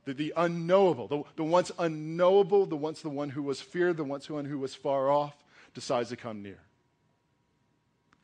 The, 0.05 0.15
the 0.15 0.33
unknowable, 0.37 1.09
the, 1.09 1.23
the 1.37 1.45
once 1.45 1.71
unknowable, 1.79 2.67
the 2.67 2.77
once 2.77 3.03
the 3.03 3.11
one 3.11 3.31
who 3.31 3.43
was 3.43 3.61
feared, 3.61 3.97
the 3.97 4.05
once 4.05 4.27
the 4.27 4.35
one 4.35 4.47
who 4.47 4.59
was 4.59 4.75
far 4.75 5.11
off, 5.11 5.37
decides 5.75 6.09
to 6.09 6.17
come 6.17 6.43
near. 6.43 6.59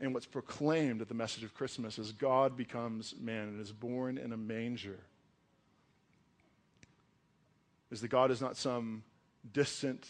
And 0.00 0.12
what's 0.12 0.26
proclaimed 0.26 1.00
at 1.00 1.08
the 1.08 1.14
message 1.14 1.44
of 1.44 1.54
Christmas 1.54 1.98
is 1.98 2.12
God 2.12 2.56
becomes 2.56 3.14
man 3.20 3.48
and 3.48 3.60
is 3.60 3.72
born 3.72 4.18
in 4.18 4.32
a 4.32 4.36
manger. 4.36 4.98
Is 7.90 8.00
that 8.00 8.08
God 8.08 8.30
is 8.30 8.40
not 8.40 8.56
some 8.56 9.04
distant, 9.52 10.06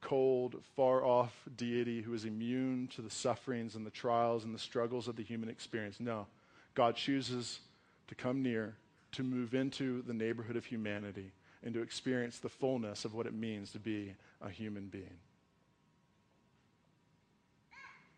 cold, 0.00 0.62
far 0.76 1.04
off 1.04 1.32
deity 1.56 2.02
who 2.02 2.14
is 2.14 2.24
immune 2.24 2.88
to 2.94 3.02
the 3.02 3.10
sufferings 3.10 3.74
and 3.74 3.84
the 3.84 3.90
trials 3.90 4.44
and 4.44 4.54
the 4.54 4.58
struggles 4.58 5.08
of 5.08 5.16
the 5.16 5.22
human 5.22 5.48
experience. 5.48 5.98
No. 5.98 6.26
God 6.74 6.94
chooses 6.94 7.58
to 8.08 8.14
come 8.14 8.42
near, 8.42 8.76
to 9.16 9.22
move 9.22 9.54
into 9.54 10.02
the 10.02 10.14
neighborhood 10.14 10.56
of 10.56 10.64
humanity, 10.64 11.32
and 11.64 11.74
to 11.74 11.82
experience 11.82 12.38
the 12.38 12.48
fullness 12.48 13.04
of 13.04 13.14
what 13.14 13.26
it 13.26 13.34
means 13.34 13.72
to 13.72 13.78
be 13.78 14.14
a 14.40 14.48
human 14.48 14.86
being. 14.86 15.18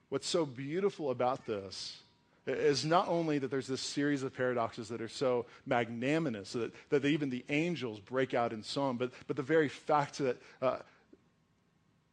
What's 0.09 0.29
so 0.29 0.47
beautiful 0.47 1.11
about 1.11 1.47
this 1.47 1.99
is 2.47 2.85
not 2.85 3.09
only 3.09 3.39
that 3.39 3.51
there's 3.51 3.67
this 3.67 3.81
series 3.81 4.23
of 4.23 4.35
paradoxes 4.35 4.89
that 4.89 5.03
are 5.03 5.09
so 5.09 5.45
magnanimous 5.67 6.53
that, 6.53 6.73
that 6.89 7.05
even 7.05 7.29
the 7.29 7.45
angels 7.51 8.01
break 8.01 8.33
out 8.33 8.53
in 8.53 8.63
song, 8.63 8.97
but, 8.97 9.13
but 9.27 9.37
the 9.37 9.43
very 9.43 9.69
fact 9.69 10.19
that, 10.19 10.41
uh, 10.63 10.79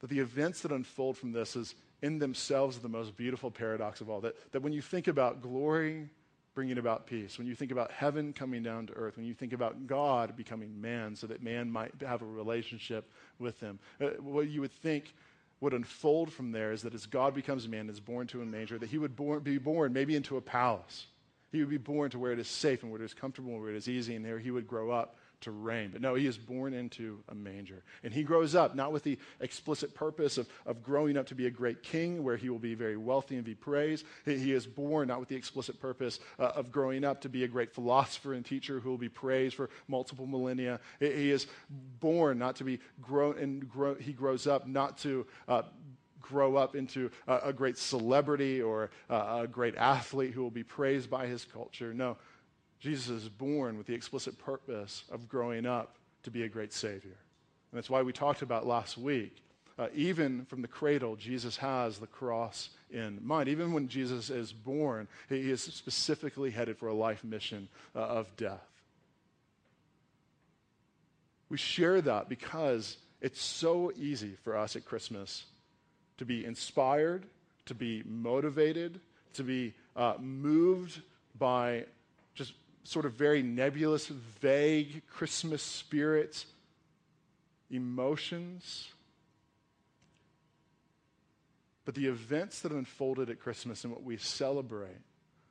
that 0.01 0.09
the 0.09 0.19
events 0.19 0.61
that 0.61 0.71
unfold 0.71 1.17
from 1.17 1.31
this 1.31 1.55
is 1.55 1.73
in 2.01 2.19
themselves 2.19 2.79
the 2.79 2.89
most 2.89 3.15
beautiful 3.15 3.49
paradox 3.49 4.01
of 4.01 4.09
all. 4.09 4.19
That, 4.21 4.35
that 4.51 4.61
when 4.61 4.73
you 4.73 4.81
think 4.81 5.07
about 5.07 5.41
glory 5.41 6.09
bringing 6.55 6.77
about 6.77 7.05
peace, 7.05 7.37
when 7.37 7.45
you 7.45 7.53
think 7.53 7.71
about 7.71 7.91
heaven 7.91 8.33
coming 8.33 8.63
down 8.63 8.87
to 8.87 8.93
earth, 8.93 9.17
when 9.17 9.25
you 9.25 9.33
think 9.33 9.53
about 9.53 9.85
God 9.85 10.35
becoming 10.35 10.81
man 10.81 11.15
so 11.15 11.27
that 11.27 11.43
man 11.43 11.69
might 11.69 11.91
have 12.01 12.21
a 12.21 12.25
relationship 12.25 13.11
with 13.37 13.59
him, 13.59 13.77
uh, 14.01 14.07
what 14.21 14.47
you 14.47 14.61
would 14.61 14.71
think 14.71 15.13
would 15.59 15.73
unfold 15.73 16.31
from 16.31 16.51
there 16.51 16.71
is 16.71 16.81
that 16.81 16.93
as 16.93 17.05
God 17.05 17.35
becomes 17.35 17.67
man, 17.67 17.89
is 17.89 17.99
born 17.99 18.25
to 18.27 18.41
a 18.41 18.45
manger, 18.45 18.79
that 18.79 18.89
he 18.89 18.97
would 18.97 19.15
born, 19.15 19.41
be 19.41 19.57
born 19.57 19.93
maybe 19.93 20.15
into 20.15 20.37
a 20.37 20.41
palace. 20.41 21.07
He 21.51 21.59
would 21.59 21.69
be 21.69 21.77
born 21.77 22.09
to 22.11 22.19
where 22.19 22.31
it 22.31 22.39
is 22.39 22.47
safe 22.47 22.83
and 22.83 22.91
where 22.91 23.01
it 23.01 23.05
is 23.05 23.13
comfortable 23.13 23.51
and 23.51 23.61
where 23.61 23.71
it 23.71 23.77
is 23.77 23.87
easy, 23.87 24.15
and 24.15 24.25
there 24.25 24.39
he 24.39 24.51
would 24.51 24.67
grow 24.67 24.91
up 24.91 25.17
to 25.41 25.51
reign. 25.51 25.89
But 25.91 26.01
no, 26.01 26.15
he 26.15 26.27
is 26.27 26.37
born 26.37 26.73
into 26.73 27.19
a 27.29 27.35
manger. 27.35 27.83
And 28.03 28.13
he 28.13 28.23
grows 28.23 28.55
up 28.55 28.75
not 28.75 28.91
with 28.91 29.03
the 29.03 29.17
explicit 29.39 29.93
purpose 29.93 30.37
of, 30.37 30.47
of 30.65 30.83
growing 30.83 31.17
up 31.17 31.27
to 31.27 31.35
be 31.35 31.47
a 31.47 31.51
great 31.51 31.83
king 31.83 32.23
where 32.23 32.37
he 32.37 32.49
will 32.49 32.59
be 32.59 32.75
very 32.75 32.97
wealthy 32.97 33.35
and 33.35 33.43
be 33.43 33.55
praised. 33.55 34.05
He, 34.25 34.37
he 34.37 34.51
is 34.53 34.65
born 34.65 35.07
not 35.07 35.19
with 35.19 35.29
the 35.29 35.35
explicit 35.35 35.79
purpose 35.79 36.19
uh, 36.39 36.51
of 36.55 36.71
growing 36.71 37.03
up 37.03 37.21
to 37.21 37.29
be 37.29 37.43
a 37.43 37.47
great 37.47 37.73
philosopher 37.73 38.33
and 38.33 38.45
teacher 38.45 38.79
who 38.79 38.89
will 38.89 38.97
be 38.97 39.09
praised 39.09 39.55
for 39.55 39.69
multiple 39.87 40.25
millennia. 40.27 40.79
He, 40.99 41.11
he 41.11 41.31
is 41.31 41.47
born 41.99 42.37
not 42.39 42.55
to 42.57 42.63
be 42.63 42.79
grown, 43.01 43.37
and 43.37 43.69
grow, 43.69 43.95
he 43.95 44.13
grows 44.13 44.47
up 44.47 44.67
not 44.67 44.97
to 44.99 45.25
uh, 45.47 45.63
grow 46.21 46.55
up 46.55 46.75
into 46.75 47.11
a, 47.27 47.53
great 47.53 47.77
celebrity 47.77 48.61
or 48.61 48.89
a, 49.09 49.41
a 49.41 49.47
great 49.47 49.75
athlete 49.75 50.33
who 50.33 50.41
will 50.41 50.49
be 50.49 50.63
praised 50.63 51.09
by 51.09 51.27
his 51.27 51.45
culture. 51.45 51.93
No, 51.93 52.17
Jesus 52.85 53.23
is 53.23 53.29
born 53.29 53.79
with 53.79 53.87
the 53.87 53.95
explicit 53.95 54.37
purpose 54.37 55.05
of 55.11 55.27
growing 55.27 55.65
up 55.65 55.95
to 56.21 56.29
be 56.29 56.43
a 56.43 56.47
great 56.47 56.71
Savior. 56.71 57.17
And 57.71 57.77
that's 57.77 57.89
why 57.89 58.03
we 58.03 58.13
talked 58.13 58.43
about 58.43 58.67
last 58.67 58.95
week. 58.95 59.41
Uh, 59.79 59.87
even 59.95 60.45
from 60.45 60.61
the 60.61 60.67
cradle, 60.67 61.15
Jesus 61.15 61.57
has 61.57 61.97
the 61.97 62.05
cross 62.05 62.69
in 62.91 63.19
mind. 63.23 63.49
Even 63.49 63.73
when 63.73 63.87
Jesus 63.87 64.29
is 64.29 64.53
born, 64.53 65.07
he 65.29 65.49
is 65.49 65.63
specifically 65.63 66.51
headed 66.51 66.77
for 66.77 66.87
a 66.87 66.93
life 66.93 67.23
mission 67.23 67.69
uh, 67.95 68.01
of 68.01 68.27
death. 68.37 68.61
We 71.49 71.57
share 71.57 72.01
that 72.01 72.29
because 72.29 72.97
it's 73.19 73.41
so 73.41 73.91
easy 73.97 74.37
for 74.43 74.55
us 74.55 74.75
at 74.75 74.85
Christmas 74.85 75.45
to 76.19 76.25
be 76.25 76.45
inspired, 76.45 77.25
to 77.65 77.73
be 77.73 78.03
motivated, 78.05 78.99
to 79.33 79.43
be 79.43 79.73
uh, 79.95 80.13
moved 80.19 81.01
by 81.39 81.85
just 82.35 82.53
sort 82.85 83.05
of 83.05 83.13
very 83.13 83.41
nebulous, 83.41 84.07
vague 84.07 85.01
Christmas 85.07 85.61
spirit 85.61 86.45
emotions. 87.69 88.89
But 91.83 91.95
the 91.95 92.07
events 92.07 92.61
that 92.61 92.71
unfolded 92.71 93.29
at 93.29 93.39
Christmas 93.39 93.83
and 93.83 93.93
what 93.93 94.03
we 94.03 94.17
celebrate 94.17 95.01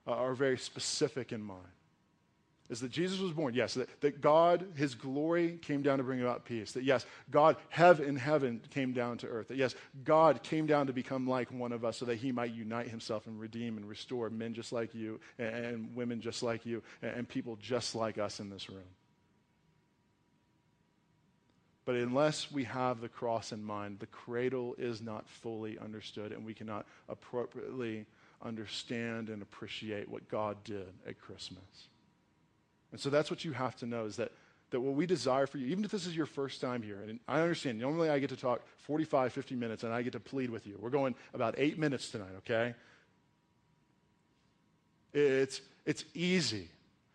are 0.06 0.34
very 0.34 0.58
specific 0.58 1.32
in 1.32 1.42
mind 1.42 1.73
is 2.70 2.80
that 2.80 2.90
Jesus 2.90 3.20
was 3.20 3.32
born, 3.32 3.52
yes, 3.54 3.74
that, 3.74 4.00
that 4.00 4.20
God, 4.22 4.66
his 4.74 4.94
glory 4.94 5.58
came 5.60 5.82
down 5.82 5.98
to 5.98 6.04
bring 6.04 6.22
about 6.22 6.46
peace. 6.46 6.72
That 6.72 6.82
yes, 6.82 7.04
God, 7.30 7.56
heaven 7.68 8.16
heaven 8.16 8.60
came 8.70 8.92
down 8.92 9.18
to 9.18 9.26
earth. 9.26 9.48
That 9.48 9.58
yes, 9.58 9.74
God 10.02 10.42
came 10.42 10.66
down 10.66 10.86
to 10.86 10.92
become 10.92 11.26
like 11.26 11.52
one 11.52 11.72
of 11.72 11.84
us 11.84 11.98
so 11.98 12.06
that 12.06 12.16
he 12.16 12.32
might 12.32 12.54
unite 12.54 12.88
himself 12.88 13.26
and 13.26 13.38
redeem 13.38 13.76
and 13.76 13.86
restore 13.86 14.30
men 14.30 14.54
just 14.54 14.72
like 14.72 14.94
you 14.94 15.20
and, 15.38 15.54
and 15.54 15.96
women 15.96 16.22
just 16.22 16.42
like 16.42 16.64
you 16.64 16.82
and, 17.02 17.14
and 17.14 17.28
people 17.28 17.56
just 17.60 17.94
like 17.94 18.16
us 18.16 18.40
in 18.40 18.48
this 18.48 18.70
room. 18.70 18.80
But 21.84 21.96
unless 21.96 22.50
we 22.50 22.64
have 22.64 23.02
the 23.02 23.10
cross 23.10 23.52
in 23.52 23.62
mind, 23.62 23.98
the 23.98 24.06
cradle 24.06 24.74
is 24.78 25.02
not 25.02 25.28
fully 25.28 25.78
understood, 25.78 26.32
and 26.32 26.46
we 26.46 26.54
cannot 26.54 26.86
appropriately 27.10 28.06
understand 28.42 29.28
and 29.28 29.42
appreciate 29.42 30.08
what 30.08 30.26
God 30.30 30.56
did 30.64 30.88
at 31.06 31.20
Christmas. 31.20 31.88
And 32.94 33.00
so 33.00 33.10
that's 33.10 33.28
what 33.28 33.44
you 33.44 33.50
have 33.50 33.74
to 33.78 33.86
know 33.86 34.04
is 34.04 34.14
that, 34.18 34.30
that 34.70 34.78
what 34.78 34.94
we 34.94 35.04
desire 35.04 35.48
for 35.48 35.58
you, 35.58 35.66
even 35.66 35.84
if 35.84 35.90
this 35.90 36.06
is 36.06 36.14
your 36.14 36.26
first 36.26 36.60
time 36.60 36.80
here, 36.80 37.00
and 37.02 37.18
I 37.26 37.40
understand, 37.40 37.80
normally 37.80 38.08
I 38.08 38.20
get 38.20 38.30
to 38.30 38.36
talk 38.36 38.62
45, 38.86 39.32
50 39.32 39.56
minutes 39.56 39.82
and 39.82 39.92
I 39.92 40.02
get 40.02 40.12
to 40.12 40.20
plead 40.20 40.48
with 40.48 40.64
you. 40.64 40.78
We're 40.80 40.90
going 40.90 41.16
about 41.34 41.56
eight 41.58 41.76
minutes 41.76 42.08
tonight, 42.08 42.30
okay? 42.38 42.76
It's, 45.12 45.60
it's 45.84 46.04
easy 46.14 46.68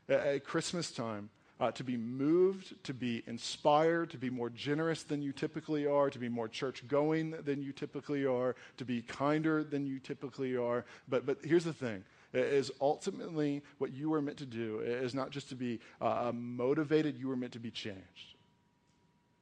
at 0.10 0.44
Christmas 0.44 0.92
time 0.92 1.30
uh, 1.62 1.72
to 1.72 1.86
be 1.86 1.96
moved, 1.96 2.74
to 2.84 2.94
be 2.94 3.24
inspired, 3.26 4.10
to 4.10 4.18
be 4.18 4.30
more 4.30 4.50
generous 4.50 5.04
than 5.04 5.22
you 5.22 5.32
typically 5.32 5.88
are, 5.88 6.10
to 6.10 6.20
be 6.20 6.28
more 6.28 6.50
church 6.50 6.86
going 6.90 7.32
than 7.46 7.64
you 7.64 7.72
typically 7.72 8.26
are, 8.26 8.58
to 8.76 8.84
be 8.84 9.02
kinder 9.02 9.64
than 9.64 9.88
you 9.88 10.00
typically 10.00 10.58
are. 10.58 10.84
But, 11.08 11.26
but 11.26 11.38
here's 11.42 11.64
the 11.64 11.72
thing 11.72 12.04
is 12.34 12.72
ultimately 12.80 13.64
what 13.78 13.94
you 13.94 14.10
were 14.10 14.22
meant 14.22 14.38
to 14.38 14.46
do 14.46 14.80
is 14.80 15.16
not 15.16 15.32
just 15.32 15.50
to 15.50 15.56
be 15.56 15.80
uh, 16.00 16.32
motivated, 16.34 17.18
you 17.18 17.28
were 17.28 17.36
meant 17.36 17.54
to 17.54 17.60
be 17.60 17.72
changed. 17.72 18.36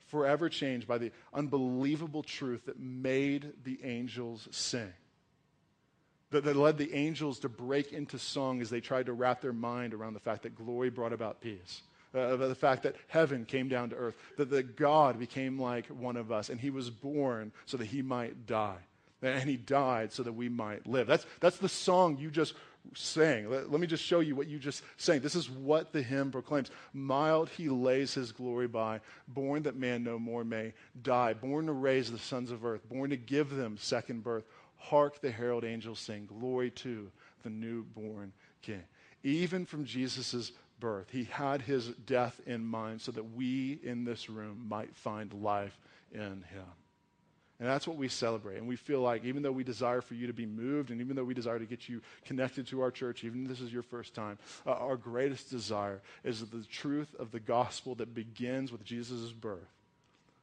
Forever 0.08 0.48
changed 0.48 0.88
by 0.88 0.98
the 0.98 1.12
unbelievable 1.34 2.24
truth 2.24 2.66
that 2.66 2.80
made 2.80 3.52
the 3.66 3.78
angels 3.84 4.48
sing. 4.52 4.94
That, 6.32 6.46
that 6.46 6.56
led 6.56 6.78
the 6.78 6.94
angels 6.94 7.40
to 7.40 7.50
break 7.50 7.92
into 7.92 8.18
song 8.18 8.62
as 8.62 8.70
they 8.70 8.80
tried 8.80 9.08
to 9.08 9.14
wrap 9.14 9.42
their 9.42 9.54
mind 9.54 9.94
around 9.94 10.14
the 10.14 10.20
fact 10.20 10.44
that 10.44 10.56
glory 10.56 10.90
brought 10.90 11.14
about 11.14 11.42
peace. 11.42 11.82
Uh, 12.16 12.38
the 12.38 12.56
fact 12.56 12.84
that 12.84 12.96
heaven 13.10 13.44
came 13.46 13.68
down 13.68 13.90
to 13.90 13.96
earth, 13.96 14.16
that, 14.38 14.50
that 14.50 14.78
God 14.78 15.20
became 15.20 15.60
like 15.60 15.88
one 15.88 16.16
of 16.16 16.32
us, 16.32 16.50
and 16.50 16.60
he 16.60 16.70
was 16.70 16.90
born 16.90 17.52
so 17.66 17.76
that 17.78 17.86
he 17.86 18.02
might 18.02 18.48
die. 18.48 18.78
And 19.22 19.50
he 19.50 19.58
died 19.58 20.14
so 20.14 20.24
that 20.24 20.34
we 20.34 20.48
might 20.48 20.88
live. 20.88 21.08
That's, 21.08 21.26
that's 21.40 21.58
the 21.58 21.70
song 21.70 22.18
you 22.18 22.30
just 22.30 22.54
sang. 22.96 23.50
Let, 23.50 23.72
let, 23.72 23.80
me 23.80 23.88
just 23.88 24.04
show 24.04 24.20
you 24.20 24.36
what 24.36 24.48
you 24.48 24.60
just 24.60 24.84
sang. 24.98 25.22
This 25.22 25.36
is 25.36 25.50
what 25.50 25.92
the 25.92 26.02
hymn 26.02 26.32
proclaims. 26.32 26.72
Mild 26.94 27.50
he 27.50 27.70
lays 27.70 28.14
his 28.14 28.32
glory 28.32 28.68
by, 28.68 29.02
born 29.28 29.64
that 29.64 29.76
man 29.76 30.04
no 30.04 30.20
more 30.20 30.44
may 30.44 30.74
die, 31.02 31.34
born 31.34 31.68
to 31.68 31.74
raise 31.74 32.12
the 32.12 32.20
sons 32.20 32.52
of 32.52 32.66
earth, 32.66 32.88
born 32.90 33.10
to 33.10 33.18
give 33.18 33.50
them 33.50 33.78
second 33.80 34.24
birth. 34.24 34.46
Hark 34.78 35.22
the 35.22 35.32
herald 35.32 35.64
angels 35.64 36.00
sing, 36.00 36.28
glory 36.28 36.70
to 36.72 37.12
the 37.44 37.50
newborn 37.50 38.32
king. 38.62 38.84
Even 39.24 39.66
from 39.66 39.86
Jesus' 39.86 40.52
birth, 40.80 41.08
he 41.12 41.24
had 41.26 41.62
his 41.62 41.88
death 42.06 42.40
in 42.46 42.64
mind 42.64 43.02
so 43.02 43.12
that 43.12 43.34
we 43.36 43.80
in 43.84 44.06
this 44.06 44.30
room 44.30 44.66
might 44.68 44.96
find 44.96 45.34
life 45.34 45.80
in 46.12 46.44
him. 46.52 46.66
And 47.60 47.68
that's 47.68 47.88
what 47.88 47.98
we 47.98 48.08
celebrate. 48.08 48.58
And 48.58 48.68
we 48.68 48.76
feel 48.76 49.02
like, 49.02 49.26
even 49.26 49.42
though 49.42 49.52
we 49.52 49.64
desire 49.64 50.02
for 50.02 50.14
you 50.14 50.28
to 50.28 50.34
be 50.34 50.46
moved, 50.46 50.92
and 50.92 51.02
even 51.02 51.16
though 51.16 51.24
we 51.24 51.34
desire 51.34 51.58
to 51.58 51.66
get 51.66 51.90
you 51.90 52.02
connected 52.26 52.68
to 52.68 52.82
our 52.82 52.92
church, 52.92 53.24
even 53.24 53.44
if 53.44 53.50
this 53.50 53.62
is 53.62 53.74
your 53.74 53.82
first 53.82 54.14
time, 54.14 54.38
uh, 54.66 54.72
our 54.74 54.96
greatest 54.96 55.50
desire 55.50 56.02
is 56.24 56.42
that 56.42 56.52
the 56.52 56.64
truth 56.66 57.16
of 57.18 57.32
the 57.32 57.40
gospel 57.40 57.96
that 57.96 58.14
begins 58.14 58.72
with 58.72 58.84
Jesus' 58.84 59.32
birth 59.32 59.74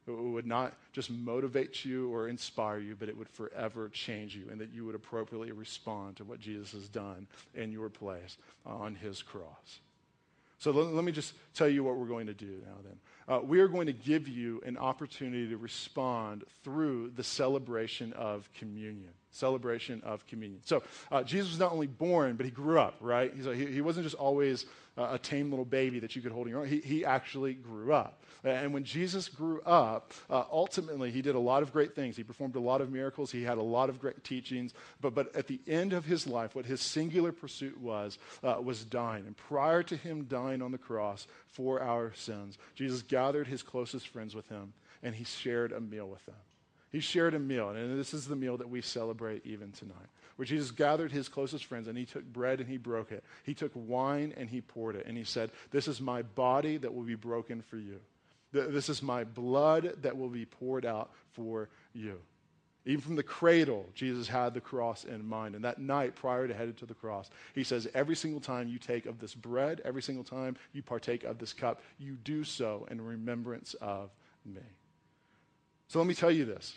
it 0.07 0.11
would 0.11 0.45
not 0.45 0.73
just 0.93 1.09
motivate 1.09 1.83
you 1.83 2.13
or 2.13 2.27
inspire 2.27 2.77
you, 2.77 2.95
but 2.95 3.09
it 3.09 3.17
would 3.17 3.29
forever 3.29 3.89
change 3.89 4.35
you, 4.35 4.43
and 4.51 4.61
that 4.61 4.71
you 4.71 4.85
would 4.85 4.95
appropriately 4.95 5.51
respond 5.51 6.17
to 6.17 6.23
what 6.23 6.39
Jesus 6.39 6.73
has 6.73 6.87
done 6.87 7.27
in 7.55 7.71
your 7.71 7.89
place 7.89 8.37
on 8.65 8.95
his 8.95 9.23
cross. 9.23 9.79
So 10.57 10.71
let, 10.71 10.93
let 10.93 11.03
me 11.03 11.11
just 11.11 11.33
tell 11.53 11.67
you 11.67 11.83
what 11.83 11.97
we're 11.97 12.07
going 12.07 12.27
to 12.27 12.33
do 12.33 12.61
now 12.65 12.77
then 12.83 12.97
uh, 13.27 13.39
we 13.43 13.59
are 13.59 13.67
going 13.67 13.87
to 13.87 13.93
give 13.93 14.27
you 14.27 14.61
an 14.65 14.77
opportunity 14.77 15.49
to 15.49 15.57
respond 15.57 16.43
through 16.63 17.11
the 17.15 17.23
celebration 17.23 18.13
of 18.13 18.47
communion. 18.53 19.09
Celebration 19.35 20.01
of 20.05 20.25
communion. 20.27 20.61
So, 20.65 20.83
uh, 21.11 21.23
Jesus 21.23 21.51
was 21.51 21.59
not 21.59 21.71
only 21.71 21.87
born, 21.87 22.35
but 22.35 22.45
he 22.45 22.51
grew 22.51 22.79
up, 22.79 22.95
right? 23.01 23.33
He's 23.35 23.45
he, 23.45 23.65
he 23.65 23.81
wasn't 23.81 24.05
just 24.05 24.15
always 24.15 24.65
uh, 24.97 25.09
a 25.11 25.19
tame 25.19 25.49
little 25.49 25.65
baby 25.65 25.99
that 25.99 26.15
you 26.15 26.21
could 26.21 26.31
hold 26.31 26.47
in 26.47 26.51
your 26.51 26.59
arms. 26.61 26.71
He, 26.71 26.79
he 26.79 27.05
actually 27.05 27.53
grew 27.53 27.93
up. 27.93 28.23
And 28.43 28.73
when 28.73 28.83
Jesus 28.83 29.27
grew 29.27 29.59
up, 29.61 30.13
uh, 30.29 30.43
ultimately, 30.51 31.09
he 31.09 31.21
did 31.21 31.35
a 31.35 31.39
lot 31.39 31.63
of 31.63 31.73
great 31.73 31.95
things. 31.95 32.15
He 32.15 32.23
performed 32.23 32.55
a 32.55 32.59
lot 32.59 32.79
of 32.79 32.91
miracles. 32.91 33.31
He 33.31 33.43
had 33.43 33.57
a 33.57 33.63
lot 33.63 33.89
of 33.89 33.99
great 33.99 34.23
teachings. 34.23 34.73
But, 35.01 35.15
but 35.15 35.35
at 35.35 35.47
the 35.47 35.59
end 35.67 35.93
of 35.93 36.05
his 36.05 36.27
life, 36.27 36.55
what 36.55 36.65
his 36.65 36.79
singular 36.79 37.31
pursuit 37.31 37.79
was, 37.79 38.19
uh, 38.43 38.57
was 38.61 38.85
dying. 38.85 39.25
And 39.25 39.35
prior 39.35 39.81
to 39.83 39.97
him 39.97 40.25
dying 40.25 40.61
on 40.61 40.71
the 40.71 40.77
cross 40.77 41.27
for 41.47 41.81
our 41.81 42.13
sins, 42.13 42.57
Jesus 42.75 43.01
gathered 43.01 43.47
his 43.47 43.63
closest 43.63 44.07
friends 44.09 44.35
with 44.35 44.47
him 44.47 44.73
and 45.01 45.15
he 45.15 45.23
shared 45.23 45.71
a 45.71 45.79
meal 45.79 46.07
with 46.07 46.25
them. 46.25 46.35
He 46.95 47.01
shared 47.01 47.33
a 47.33 47.39
meal, 47.39 47.71
and 47.71 47.99
this 47.99 48.13
is 48.13 48.25
the 48.25 48.37
meal 48.37 48.55
that 48.55 48.69
we 48.69 48.79
celebrate 48.79 49.45
even 49.45 49.73
tonight, 49.73 50.07
where 50.37 50.45
Jesus 50.45 50.71
gathered 50.71 51.11
his 51.11 51.27
closest 51.27 51.65
friends 51.65 51.89
and 51.89 51.97
he 51.97 52.05
took 52.05 52.23
bread 52.23 52.61
and 52.61 52.69
he 52.69 52.77
broke 52.77 53.11
it. 53.11 53.25
He 53.43 53.53
took 53.53 53.73
wine 53.75 54.33
and 54.37 54.49
he 54.49 54.61
poured 54.61 54.95
it, 54.95 55.05
and 55.05 55.17
he 55.17 55.25
said, 55.25 55.51
This 55.71 55.89
is 55.89 55.99
my 55.99 56.21
body 56.21 56.77
that 56.77 56.93
will 56.95 57.03
be 57.03 57.15
broken 57.15 57.61
for 57.61 57.75
you. 57.75 57.99
This 58.53 58.87
is 58.87 59.03
my 59.03 59.25
blood 59.25 59.91
that 60.03 60.15
will 60.15 60.29
be 60.29 60.45
poured 60.45 60.85
out 60.85 61.11
for 61.33 61.67
you. 61.91 62.17
Even 62.85 63.01
from 63.01 63.17
the 63.17 63.23
cradle, 63.23 63.89
Jesus 63.93 64.29
had 64.29 64.53
the 64.53 64.61
cross 64.61 65.03
in 65.03 65.27
mind. 65.27 65.53
And 65.55 65.65
that 65.65 65.79
night, 65.79 66.15
prior 66.15 66.47
to 66.47 66.53
headed 66.53 66.77
to 66.77 66.85
the 66.85 66.93
cross, 66.93 67.29
he 67.53 67.65
says, 67.65 67.89
Every 67.93 68.15
single 68.15 68.39
time 68.39 68.69
you 68.69 68.79
take 68.79 69.05
of 69.05 69.19
this 69.19 69.35
bread, 69.35 69.81
every 69.83 70.01
single 70.01 70.23
time 70.23 70.55
you 70.71 70.81
partake 70.81 71.25
of 71.25 71.39
this 71.39 71.51
cup, 71.51 71.81
you 71.99 72.13
do 72.13 72.45
so 72.45 72.87
in 72.89 73.01
remembrance 73.01 73.73
of 73.81 74.11
me. 74.45 74.61
So 75.87 75.99
let 75.99 76.07
me 76.07 76.15
tell 76.15 76.31
you 76.31 76.45
this 76.45 76.73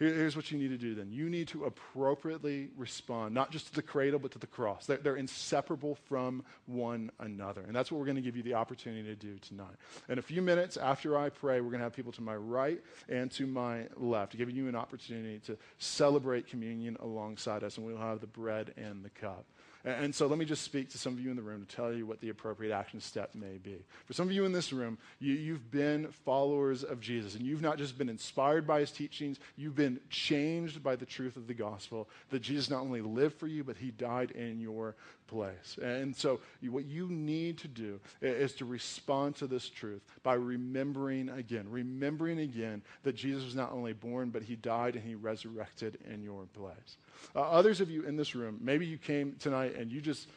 here's 0.00 0.34
what 0.34 0.50
you 0.50 0.58
need 0.58 0.68
to 0.68 0.78
do 0.78 0.94
then. 0.94 1.12
You 1.12 1.28
need 1.28 1.48
to 1.48 1.64
appropriately 1.64 2.70
respond, 2.76 3.34
not 3.34 3.50
just 3.50 3.68
to 3.68 3.74
the 3.74 3.82
cradle, 3.82 4.18
but 4.18 4.30
to 4.32 4.38
the 4.38 4.46
cross. 4.46 4.86
They're, 4.86 4.96
they're 4.96 5.16
inseparable 5.16 5.96
from 6.08 6.42
one 6.66 7.10
another. 7.20 7.60
And 7.60 7.76
that's 7.76 7.92
what 7.92 7.98
we're 7.98 8.06
going 8.06 8.16
to 8.16 8.22
give 8.22 8.36
you 8.36 8.42
the 8.42 8.54
opportunity 8.54 9.02
to 9.02 9.14
do 9.14 9.36
tonight. 9.38 9.74
In 10.08 10.18
a 10.18 10.22
few 10.22 10.40
minutes 10.40 10.78
after 10.78 11.18
I 11.18 11.28
pray, 11.28 11.60
we're 11.60 11.68
going 11.68 11.80
to 11.80 11.84
have 11.84 11.94
people 11.94 12.12
to 12.12 12.22
my 12.22 12.34
right 12.34 12.80
and 13.08 13.30
to 13.32 13.46
my 13.46 13.86
left, 13.96 14.36
giving 14.36 14.56
you 14.56 14.68
an 14.68 14.74
opportunity 14.74 15.38
to 15.40 15.58
celebrate 15.78 16.48
communion 16.48 16.96
alongside 17.00 17.62
us, 17.62 17.76
and 17.76 17.86
we'll 17.86 17.98
have 17.98 18.20
the 18.20 18.26
bread 18.26 18.72
and 18.78 19.04
the 19.04 19.10
cup. 19.10 19.44
And 19.84 20.14
so 20.14 20.26
let 20.26 20.38
me 20.38 20.44
just 20.44 20.62
speak 20.62 20.90
to 20.90 20.98
some 20.98 21.14
of 21.14 21.20
you 21.20 21.30
in 21.30 21.36
the 21.36 21.42
room 21.42 21.64
to 21.64 21.76
tell 21.76 21.92
you 21.92 22.04
what 22.04 22.20
the 22.20 22.28
appropriate 22.28 22.74
action 22.74 23.00
step 23.00 23.34
may 23.34 23.56
be. 23.56 23.76
For 24.04 24.12
some 24.12 24.28
of 24.28 24.34
you 24.34 24.44
in 24.44 24.52
this 24.52 24.72
room, 24.72 24.98
you, 25.20 25.52
have 25.52 25.70
been 25.70 26.08
followers 26.24 26.84
of 26.84 27.00
Jesus, 27.00 27.34
and 27.34 27.46
you've 27.46 27.62
not 27.62 27.78
just 27.78 27.96
been 27.96 28.10
inspired 28.10 28.66
by 28.66 28.80
his 28.80 28.90
teachings, 28.90 29.38
you've 29.56 29.76
been 29.76 29.98
changed 30.10 30.82
by 30.82 30.96
the 30.96 31.06
truth 31.06 31.36
of 31.36 31.46
the 31.46 31.54
gospel 31.54 32.08
that 32.28 32.42
Jesus 32.42 32.68
not 32.68 32.82
only 32.82 33.00
lived 33.00 33.38
for 33.38 33.46
you, 33.46 33.64
but 33.64 33.76
he 33.76 33.90
died 33.90 34.32
in 34.32 34.60
your 34.60 34.96
place. 35.30 35.78
And 35.82 36.14
so, 36.14 36.40
what 36.68 36.84
you 36.84 37.08
need 37.08 37.58
to 37.58 37.68
do 37.68 38.00
is 38.20 38.52
to 38.54 38.64
respond 38.64 39.36
to 39.36 39.46
this 39.46 39.68
truth 39.68 40.02
by 40.22 40.34
remembering 40.34 41.30
again, 41.30 41.66
remembering 41.70 42.40
again 42.40 42.82
that 43.04 43.14
Jesus 43.14 43.44
was 43.44 43.54
not 43.54 43.72
only 43.72 43.92
born, 43.92 44.30
but 44.30 44.42
he 44.42 44.56
died 44.56 44.96
and 44.96 45.04
he 45.04 45.14
resurrected 45.14 45.98
in 46.12 46.22
your 46.22 46.44
place. 46.52 46.96
Uh, 47.34 47.42
others 47.42 47.80
of 47.80 47.90
you 47.90 48.02
in 48.04 48.16
this 48.16 48.34
room, 48.34 48.58
maybe 48.60 48.86
you 48.86 48.98
came 48.98 49.36
tonight 49.38 49.69
and 49.76 49.90
you 49.90 50.00
just, 50.00 50.28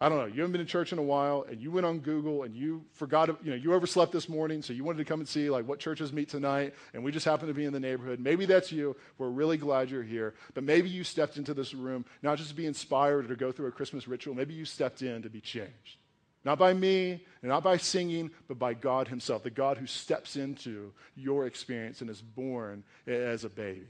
I 0.00 0.08
don't 0.08 0.18
know, 0.18 0.26
you 0.26 0.40
haven't 0.42 0.52
been 0.52 0.60
in 0.60 0.66
church 0.66 0.92
in 0.92 0.98
a 0.98 1.02
while 1.02 1.46
and 1.48 1.60
you 1.60 1.70
went 1.70 1.86
on 1.86 2.00
Google 2.00 2.42
and 2.42 2.54
you 2.54 2.84
forgot, 2.92 3.28
you 3.44 3.50
know, 3.50 3.56
you 3.56 3.72
overslept 3.72 4.12
this 4.12 4.28
morning, 4.28 4.62
so 4.62 4.72
you 4.72 4.84
wanted 4.84 4.98
to 4.98 5.04
come 5.04 5.20
and 5.20 5.28
see 5.28 5.48
like 5.48 5.66
what 5.66 5.78
churches 5.78 6.12
meet 6.12 6.28
tonight 6.28 6.74
and 6.92 7.02
we 7.02 7.12
just 7.12 7.24
happen 7.24 7.48
to 7.48 7.54
be 7.54 7.64
in 7.64 7.72
the 7.72 7.80
neighborhood. 7.80 8.20
Maybe 8.20 8.44
that's 8.44 8.70
you. 8.70 8.96
We're 9.18 9.28
really 9.28 9.56
glad 9.56 9.90
you're 9.90 10.02
here. 10.02 10.34
But 10.54 10.64
maybe 10.64 10.88
you 10.88 11.02
stepped 11.02 11.38
into 11.38 11.54
this 11.54 11.72
room 11.72 12.04
not 12.22 12.38
just 12.38 12.50
to 12.50 12.54
be 12.54 12.66
inspired 12.66 13.24
or 13.24 13.28
to 13.28 13.36
go 13.36 13.52
through 13.52 13.68
a 13.68 13.72
Christmas 13.72 14.06
ritual, 14.06 14.34
maybe 14.34 14.54
you 14.54 14.64
stepped 14.64 15.02
in 15.02 15.22
to 15.22 15.30
be 15.30 15.40
changed. 15.40 15.98
Not 16.46 16.60
by 16.60 16.74
me, 16.74 17.24
and 17.42 17.50
not 17.50 17.64
by 17.64 17.76
singing, 17.76 18.30
but 18.46 18.56
by 18.56 18.72
God 18.72 19.08
Himself, 19.08 19.42
the 19.42 19.50
God 19.50 19.78
who 19.78 19.86
steps 19.86 20.36
into 20.36 20.92
your 21.16 21.44
experience 21.44 22.02
and 22.02 22.08
is 22.08 22.22
born 22.22 22.84
as 23.04 23.42
a 23.42 23.48
baby. 23.48 23.88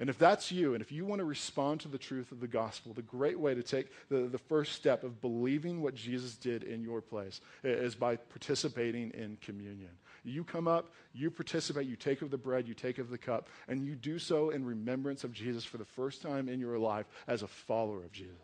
And 0.00 0.08
if 0.08 0.18
that's 0.18 0.50
you, 0.50 0.72
and 0.72 0.80
if 0.80 0.90
you 0.90 1.04
want 1.04 1.18
to 1.18 1.26
respond 1.26 1.80
to 1.80 1.88
the 1.88 1.98
truth 1.98 2.32
of 2.32 2.40
the 2.40 2.48
gospel, 2.48 2.94
the 2.94 3.02
great 3.02 3.38
way 3.38 3.54
to 3.54 3.62
take 3.62 3.88
the, 4.08 4.22
the 4.22 4.38
first 4.38 4.72
step 4.72 5.04
of 5.04 5.20
believing 5.20 5.82
what 5.82 5.94
Jesus 5.94 6.36
did 6.36 6.62
in 6.62 6.82
your 6.82 7.02
place 7.02 7.42
is 7.62 7.94
by 7.94 8.16
participating 8.16 9.10
in 9.10 9.36
communion. 9.42 9.90
You 10.24 10.42
come 10.42 10.66
up, 10.66 10.90
you 11.12 11.30
participate, 11.30 11.86
you 11.86 11.96
take 11.96 12.22
of 12.22 12.30
the 12.30 12.38
bread, 12.38 12.66
you 12.66 12.72
take 12.72 12.96
of 12.96 13.10
the 13.10 13.18
cup, 13.18 13.48
and 13.68 13.84
you 13.84 13.94
do 13.94 14.18
so 14.18 14.50
in 14.50 14.64
remembrance 14.64 15.22
of 15.22 15.32
Jesus 15.32 15.64
for 15.64 15.76
the 15.76 15.84
first 15.84 16.22
time 16.22 16.48
in 16.48 16.60
your 16.60 16.78
life 16.78 17.06
as 17.28 17.42
a 17.42 17.48
follower 17.48 18.02
of 18.02 18.10
Jesus. 18.10 18.34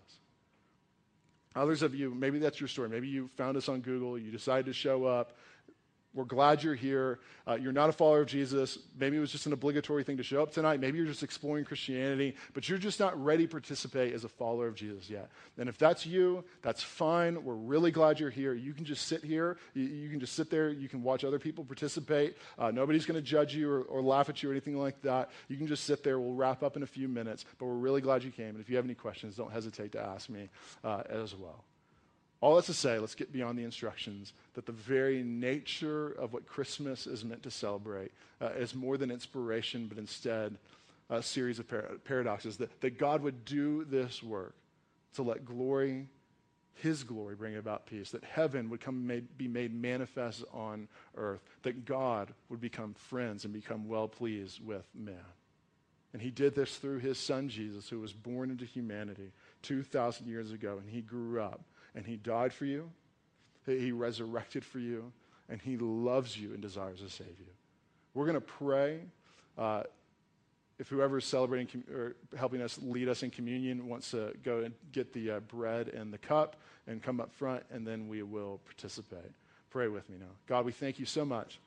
Others 1.54 1.82
of 1.82 1.94
you, 1.94 2.14
maybe 2.14 2.38
that's 2.38 2.60
your 2.60 2.68
story. 2.68 2.90
Maybe 2.90 3.08
you 3.08 3.28
found 3.28 3.56
us 3.56 3.70
on 3.70 3.80
Google, 3.80 4.18
you 4.18 4.30
decided 4.30 4.66
to 4.66 4.74
show 4.74 5.06
up, 5.06 5.38
we're 6.16 6.24
glad 6.24 6.62
you're 6.62 6.74
here. 6.74 7.20
Uh, 7.46 7.54
you're 7.54 7.72
not 7.72 7.90
a 7.90 7.92
follower 7.92 8.22
of 8.22 8.26
Jesus. 8.26 8.78
Maybe 8.98 9.18
it 9.18 9.20
was 9.20 9.30
just 9.30 9.44
an 9.44 9.52
obligatory 9.52 10.02
thing 10.02 10.16
to 10.16 10.22
show 10.22 10.42
up 10.42 10.50
tonight. 10.50 10.80
Maybe 10.80 10.96
you're 10.96 11.06
just 11.06 11.22
exploring 11.22 11.66
Christianity, 11.66 12.34
but 12.54 12.68
you're 12.68 12.78
just 12.78 12.98
not 12.98 13.22
ready 13.22 13.46
to 13.46 13.50
participate 13.50 14.14
as 14.14 14.24
a 14.24 14.28
follower 14.28 14.66
of 14.66 14.74
Jesus 14.74 15.10
yet. 15.10 15.30
And 15.58 15.68
if 15.68 15.76
that's 15.76 16.06
you, 16.06 16.42
that's 16.62 16.82
fine. 16.82 17.44
We're 17.44 17.54
really 17.54 17.90
glad 17.90 18.18
you're 18.18 18.30
here. 18.30 18.54
You 18.54 18.72
can 18.72 18.86
just 18.86 19.06
sit 19.06 19.22
here. 19.22 19.58
You, 19.74 19.84
you 19.84 20.08
can 20.08 20.18
just 20.18 20.32
sit 20.32 20.50
there. 20.50 20.70
You 20.70 20.88
can 20.88 21.02
watch 21.02 21.22
other 21.22 21.38
people 21.38 21.62
participate. 21.64 22.38
Uh, 22.58 22.70
nobody's 22.70 23.04
going 23.04 23.20
to 23.20 23.26
judge 23.26 23.54
you 23.54 23.70
or, 23.70 23.82
or 23.82 24.00
laugh 24.00 24.30
at 24.30 24.42
you 24.42 24.48
or 24.48 24.52
anything 24.52 24.78
like 24.78 25.02
that. 25.02 25.30
You 25.48 25.58
can 25.58 25.66
just 25.66 25.84
sit 25.84 26.02
there. 26.02 26.18
We'll 26.18 26.32
wrap 26.32 26.62
up 26.62 26.76
in 26.76 26.82
a 26.82 26.86
few 26.86 27.08
minutes, 27.08 27.44
but 27.58 27.66
we're 27.66 27.74
really 27.74 28.00
glad 28.00 28.24
you 28.24 28.30
came. 28.30 28.48
And 28.48 28.60
if 28.60 28.70
you 28.70 28.76
have 28.76 28.86
any 28.86 28.94
questions, 28.94 29.36
don't 29.36 29.52
hesitate 29.52 29.92
to 29.92 30.00
ask 30.00 30.30
me 30.30 30.48
uh, 30.82 31.02
as 31.10 31.34
well. 31.34 31.62
All 32.40 32.54
that's 32.54 32.66
to 32.66 32.74
say, 32.74 32.98
let's 32.98 33.14
get 33.14 33.32
beyond 33.32 33.58
the 33.58 33.64
instructions 33.64 34.32
that 34.54 34.66
the 34.66 34.72
very 34.72 35.22
nature 35.22 36.08
of 36.08 36.32
what 36.32 36.46
Christmas 36.46 37.06
is 37.06 37.24
meant 37.24 37.42
to 37.44 37.50
celebrate 37.50 38.12
uh, 38.40 38.50
is 38.58 38.74
more 38.74 38.98
than 38.98 39.10
inspiration, 39.10 39.86
but 39.86 39.98
instead 39.98 40.56
a 41.08 41.22
series 41.22 41.58
of 41.58 41.68
par- 41.68 41.92
paradoxes. 42.04 42.58
That, 42.58 42.80
that 42.82 42.98
God 42.98 43.22
would 43.22 43.44
do 43.44 43.84
this 43.84 44.22
work 44.22 44.54
to 45.14 45.22
let 45.22 45.46
glory, 45.46 46.08
His 46.74 47.04
glory, 47.04 47.36
bring 47.36 47.56
about 47.56 47.86
peace, 47.86 48.10
that 48.10 48.24
heaven 48.24 48.68
would 48.68 48.80
come 48.80 49.06
made, 49.06 49.38
be 49.38 49.48
made 49.48 49.74
manifest 49.74 50.44
on 50.52 50.88
earth, 51.16 51.40
that 51.62 51.86
God 51.86 52.34
would 52.50 52.60
become 52.60 52.94
friends 52.94 53.44
and 53.44 53.54
become 53.54 53.88
well 53.88 54.08
pleased 54.08 54.64
with 54.64 54.84
man. 54.94 55.16
And 56.12 56.20
He 56.20 56.30
did 56.30 56.54
this 56.54 56.76
through 56.76 56.98
His 56.98 57.18
Son 57.18 57.48
Jesus, 57.48 57.88
who 57.88 58.00
was 58.00 58.12
born 58.12 58.50
into 58.50 58.66
humanity 58.66 59.32
2,000 59.62 60.26
years 60.26 60.52
ago, 60.52 60.76
and 60.78 60.90
He 60.90 61.00
grew 61.00 61.40
up 61.40 61.62
and 61.96 62.06
He 62.06 62.16
died 62.16 62.52
for 62.52 62.66
you, 62.66 62.90
He 63.64 63.90
resurrected 63.90 64.64
for 64.64 64.78
you, 64.78 65.10
and 65.48 65.60
He 65.60 65.76
loves 65.76 66.38
you 66.38 66.52
and 66.52 66.62
desires 66.62 67.00
to 67.00 67.10
save 67.10 67.38
you. 67.38 67.52
We're 68.14 68.26
going 68.26 68.34
to 68.34 68.40
pray. 68.40 69.00
Uh, 69.58 69.82
if 70.78 70.88
whoever 70.88 71.16
is 71.18 71.24
celebrating 71.24 71.82
or 71.90 72.16
helping 72.38 72.60
us 72.60 72.78
lead 72.82 73.08
us 73.08 73.22
in 73.22 73.30
communion 73.30 73.88
wants 73.88 74.10
to 74.10 74.34
go 74.44 74.60
and 74.60 74.74
get 74.92 75.12
the 75.14 75.30
uh, 75.30 75.40
bread 75.40 75.88
and 75.88 76.12
the 76.12 76.18
cup 76.18 76.56
and 76.86 77.02
come 77.02 77.20
up 77.20 77.32
front, 77.32 77.64
and 77.70 77.86
then 77.86 78.08
we 78.08 78.22
will 78.22 78.60
participate. 78.66 79.32
Pray 79.70 79.88
with 79.88 80.08
me 80.10 80.16
now. 80.18 80.26
God, 80.46 80.64
we 80.64 80.72
thank 80.72 80.98
you 80.98 81.06
so 81.06 81.24
much 81.24 81.58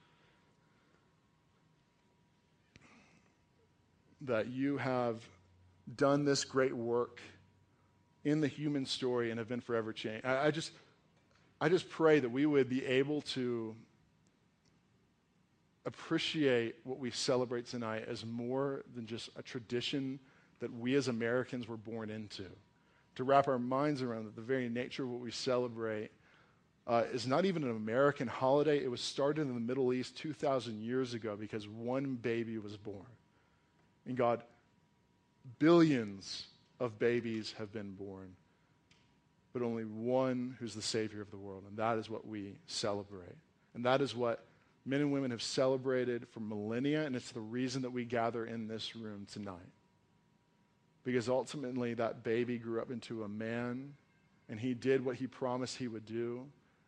that 4.21 4.47
you 4.47 4.77
have 4.77 5.23
done 5.95 6.25
this 6.25 6.43
great 6.43 6.75
work 6.75 7.19
in 8.23 8.41
the 8.41 8.47
human 8.47 8.85
story 8.85 9.31
and 9.31 9.39
have 9.39 9.47
been 9.47 9.61
forever 9.61 9.93
changed. 9.93 10.25
I, 10.25 10.47
I, 10.47 10.51
just, 10.51 10.71
I 11.61 11.69
just 11.69 11.89
pray 11.89 12.19
that 12.19 12.29
we 12.29 12.45
would 12.45 12.69
be 12.69 12.85
able 12.85 13.21
to 13.21 13.75
appreciate 15.85 16.75
what 16.83 16.99
we 16.99 17.11
celebrate 17.11 17.65
tonight 17.65 18.05
as 18.07 18.25
more 18.25 18.83
than 18.95 19.05
just 19.05 19.29
a 19.37 19.41
tradition 19.41 20.19
that 20.59 20.73
we 20.73 20.95
as 20.95 21.07
Americans 21.07 21.67
were 21.67 21.77
born 21.77 22.09
into. 22.09 22.45
To 23.15 23.23
wrap 23.23 23.47
our 23.47 23.59
minds 23.59 24.01
around 24.01 24.25
that 24.25 24.35
the 24.35 24.41
very 24.41 24.69
nature 24.69 25.03
of 25.03 25.09
what 25.09 25.21
we 25.21 25.31
celebrate 25.31 26.11
uh, 26.87 27.03
is 27.13 27.27
not 27.27 27.45
even 27.45 27.63
an 27.63 27.71
American 27.71 28.27
holiday. 28.27 28.83
It 28.83 28.89
was 28.89 29.01
started 29.01 29.43
in 29.43 29.53
the 29.53 29.59
Middle 29.59 29.93
East 29.93 30.17
2,000 30.17 30.81
years 30.81 31.13
ago 31.13 31.35
because 31.35 31.67
one 31.67 32.15
baby 32.15 32.57
was 32.57 32.77
born. 32.77 33.05
And 34.05 34.17
God, 34.17 34.43
billions 35.59 36.45
of 36.79 36.99
babies 36.99 37.53
have 37.57 37.71
been 37.71 37.91
born, 37.91 38.35
but 39.53 39.61
only 39.61 39.83
one 39.83 40.55
who's 40.59 40.75
the 40.75 40.81
Savior 40.81 41.21
of 41.21 41.31
the 41.31 41.37
world. 41.37 41.63
And 41.67 41.77
that 41.77 41.97
is 41.97 42.09
what 42.09 42.27
we 42.27 42.55
celebrate. 42.67 43.35
And 43.73 43.85
that 43.85 44.01
is 44.01 44.15
what 44.15 44.45
men 44.85 45.01
and 45.01 45.11
women 45.11 45.31
have 45.31 45.41
celebrated 45.41 46.27
for 46.29 46.39
millennia, 46.39 47.05
and 47.05 47.15
it's 47.15 47.31
the 47.31 47.39
reason 47.39 47.81
that 47.83 47.91
we 47.91 48.05
gather 48.05 48.45
in 48.45 48.67
this 48.67 48.95
room 48.95 49.27
tonight. 49.31 49.55
Because 51.03 51.29
ultimately, 51.29 51.93
that 51.95 52.23
baby 52.23 52.57
grew 52.57 52.81
up 52.81 52.91
into 52.91 53.23
a 53.23 53.27
man, 53.27 53.93
and 54.49 54.59
he 54.59 54.73
did 54.73 55.03
what 55.03 55.15
he 55.15 55.27
promised 55.27 55.77
he 55.77 55.87
would 55.87 56.05
do, 56.05 56.45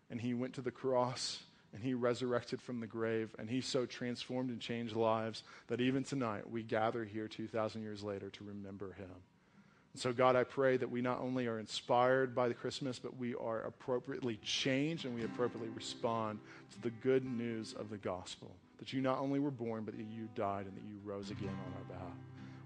and 0.09 0.19
he 0.19 0.33
went 0.33 0.53
to 0.53 0.61
the 0.61 0.71
cross 0.71 1.43
and 1.73 1.83
he 1.83 1.93
resurrected 1.93 2.61
from 2.61 2.79
the 2.79 2.87
grave, 2.87 3.33
and 3.39 3.49
he 3.49 3.61
so 3.61 3.85
transformed 3.85 4.49
and 4.49 4.59
changed 4.59 4.95
lives 4.95 5.43
that 5.67 5.79
even 5.79 6.03
tonight 6.03 6.49
we 6.49 6.63
gather 6.63 7.05
here 7.05 7.27
2,000 7.27 7.81
years 7.81 8.03
later 8.03 8.29
to 8.29 8.43
remember 8.43 8.91
him. 8.93 9.09
And 9.93 10.01
so, 10.01 10.13
God, 10.13 10.35
I 10.35 10.43
pray 10.43 10.77
that 10.77 10.89
we 10.89 11.01
not 11.01 11.19
only 11.19 11.47
are 11.47 11.59
inspired 11.59 12.33
by 12.33 12.47
the 12.47 12.53
Christmas, 12.53 12.97
but 12.97 13.17
we 13.17 13.35
are 13.35 13.61
appropriately 13.63 14.37
changed 14.37 15.05
and 15.05 15.13
we 15.13 15.23
appropriately 15.23 15.69
respond 15.69 16.39
to 16.71 16.81
the 16.81 16.91
good 17.01 17.25
news 17.25 17.73
of 17.73 17.89
the 17.89 17.97
gospel. 17.97 18.51
That 18.79 18.93
you 18.93 19.01
not 19.01 19.19
only 19.19 19.39
were 19.39 19.51
born, 19.51 19.83
but 19.83 19.97
that 19.97 20.05
you 20.05 20.29
died 20.33 20.65
and 20.65 20.75
that 20.75 20.83
you 20.87 20.97
rose 21.03 21.29
again 21.29 21.49
on 21.49 21.73
our 21.77 21.95
behalf. 21.95 22.17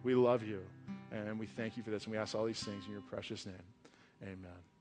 We 0.03 0.13
love 0.13 0.43
you 0.43 0.61
and 1.11 1.39
we 1.39 1.47
thank 1.47 1.77
you 1.77 1.83
for 1.83 1.89
this. 1.89 2.03
And 2.03 2.11
we 2.11 2.17
ask 2.17 2.35
all 2.35 2.45
these 2.45 2.63
things 2.63 2.85
in 2.85 2.91
your 2.91 3.01
precious 3.01 3.45
name. 3.45 3.55
Amen. 4.21 4.74